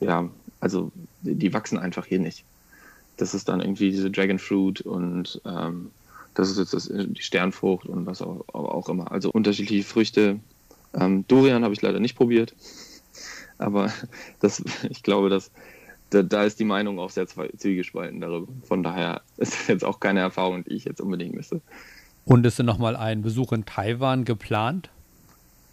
ja, 0.00 0.30
also 0.60 0.92
die 1.22 1.52
wachsen 1.52 1.76
einfach 1.76 2.06
hier 2.06 2.20
nicht. 2.20 2.44
Das 3.16 3.34
ist 3.34 3.48
dann 3.48 3.60
irgendwie 3.60 3.90
diese 3.90 4.10
Dragon 4.10 4.38
Fruit 4.38 4.80
und 4.80 5.40
ähm, 5.44 5.90
das 6.36 6.50
ist 6.50 6.58
jetzt 6.58 6.74
das, 6.74 6.90
die 6.92 7.22
Sternfrucht 7.22 7.86
und 7.86 8.06
was 8.06 8.20
auch, 8.20 8.44
auch 8.52 8.88
immer. 8.90 9.10
Also 9.10 9.30
unterschiedliche 9.30 9.84
Früchte. 9.84 10.38
Ähm, 10.94 11.24
Durian 11.26 11.64
habe 11.64 11.72
ich 11.72 11.80
leider 11.80 11.98
nicht 11.98 12.14
probiert. 12.14 12.54
Aber 13.58 13.90
das, 14.40 14.62
ich 14.88 15.02
glaube, 15.02 15.30
dass, 15.30 15.50
da, 16.10 16.22
da 16.22 16.44
ist 16.44 16.60
die 16.60 16.64
Meinung 16.64 16.98
auch 16.98 17.10
sehr 17.10 17.26
zwiegespalten 17.26 18.20
darüber. 18.20 18.52
Von 18.64 18.82
daher 18.82 19.22
ist 19.38 19.54
das 19.54 19.66
jetzt 19.66 19.84
auch 19.84 19.98
keine 19.98 20.20
Erfahrung, 20.20 20.64
die 20.64 20.74
ich 20.74 20.84
jetzt 20.84 21.00
unbedingt 21.00 21.34
müsste. 21.34 21.62
Und 22.26 22.44
ist 22.44 22.58
denn 22.58 22.66
nochmal 22.66 22.96
ein 22.96 23.22
Besuch 23.22 23.52
in 23.52 23.64
Taiwan 23.64 24.24
geplant? 24.24 24.90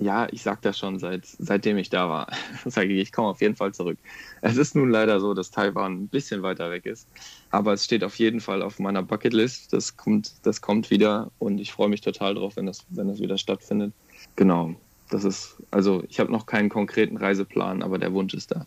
Ja, 0.03 0.27
ich 0.31 0.43
sage 0.43 0.59
das 0.61 0.77
schon, 0.77 0.99
seit, 0.99 1.25
seitdem 1.25 1.77
ich 1.77 1.89
da 1.89 2.09
war. 2.09 2.27
Sage 2.65 2.93
ich, 2.93 3.01
ich 3.01 3.11
komme 3.13 3.29
auf 3.29 3.39
jeden 3.39 3.55
Fall 3.55 3.73
zurück. 3.73 3.97
Es 4.41 4.57
ist 4.57 4.75
nun 4.75 4.89
leider 4.89 5.21
so, 5.21 5.33
dass 5.33 5.49
Taiwan 5.49 5.93
ein 5.93 6.07
bisschen 6.09 6.43
weiter 6.43 6.69
weg 6.71 6.85
ist. 6.85 7.07
Aber 7.51 7.71
es 7.71 7.85
steht 7.85 8.03
auf 8.03 8.19
jeden 8.19 8.41
Fall 8.41 8.61
auf 8.61 8.79
meiner 8.79 9.01
Bucketlist. 9.01 9.71
Das 9.71 9.95
kommt, 9.95 10.33
das 10.43 10.59
kommt 10.59 10.91
wieder 10.91 11.31
und 11.39 11.57
ich 11.57 11.71
freue 11.71 11.87
mich 11.87 12.01
total 12.01 12.35
drauf, 12.35 12.57
wenn 12.57 12.65
das, 12.65 12.85
wenn 12.89 13.07
das 13.07 13.21
wieder 13.21 13.37
stattfindet. 13.37 13.93
Genau. 14.35 14.75
Das 15.09 15.23
ist, 15.23 15.55
also 15.71 16.03
ich 16.09 16.19
habe 16.19 16.31
noch 16.31 16.47
keinen 16.47 16.67
konkreten 16.67 17.15
Reiseplan, 17.15 17.81
aber 17.81 17.97
der 17.97 18.11
Wunsch 18.13 18.33
ist 18.33 18.51
da. 18.51 18.65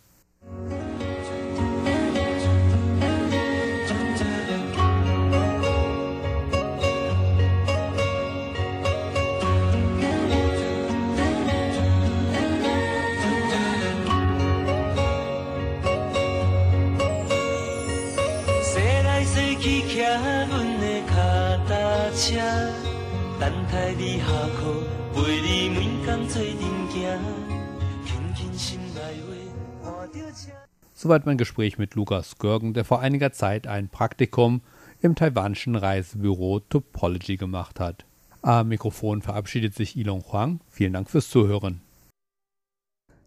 Soweit 31.06 31.24
mein 31.24 31.38
Gespräch 31.38 31.78
mit 31.78 31.94
Lukas 31.94 32.36
Görgen, 32.38 32.74
der 32.74 32.84
vor 32.84 32.98
einiger 32.98 33.30
Zeit 33.30 33.68
ein 33.68 33.88
Praktikum 33.88 34.60
im 35.00 35.14
taiwanischen 35.14 35.76
Reisebüro 35.76 36.58
Topology 36.58 37.36
gemacht 37.36 37.78
hat. 37.78 38.04
Am 38.42 38.66
Mikrofon 38.66 39.22
verabschiedet 39.22 39.72
sich 39.72 39.96
Ilong 39.96 40.24
Huang. 40.32 40.58
Vielen 40.68 40.94
Dank 40.94 41.08
fürs 41.08 41.30
Zuhören. 41.30 41.80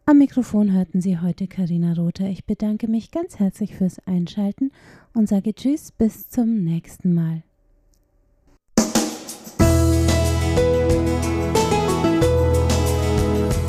Am 0.06 0.18
Mikrofon 0.18 0.72
hörten 0.72 1.00
Sie 1.00 1.18
heute 1.18 1.46
Karina 1.46 1.94
Rother. 1.94 2.28
Ich 2.28 2.44
bedanke 2.44 2.88
mich 2.88 3.10
ganz 3.10 3.38
herzlich 3.38 3.74
fürs 3.74 3.98
Einschalten 4.06 4.70
und 5.14 5.28
sage 5.28 5.54
Tschüss 5.54 5.92
bis 5.92 6.28
zum 6.28 6.62
nächsten 6.62 7.14
Mal. 7.14 7.42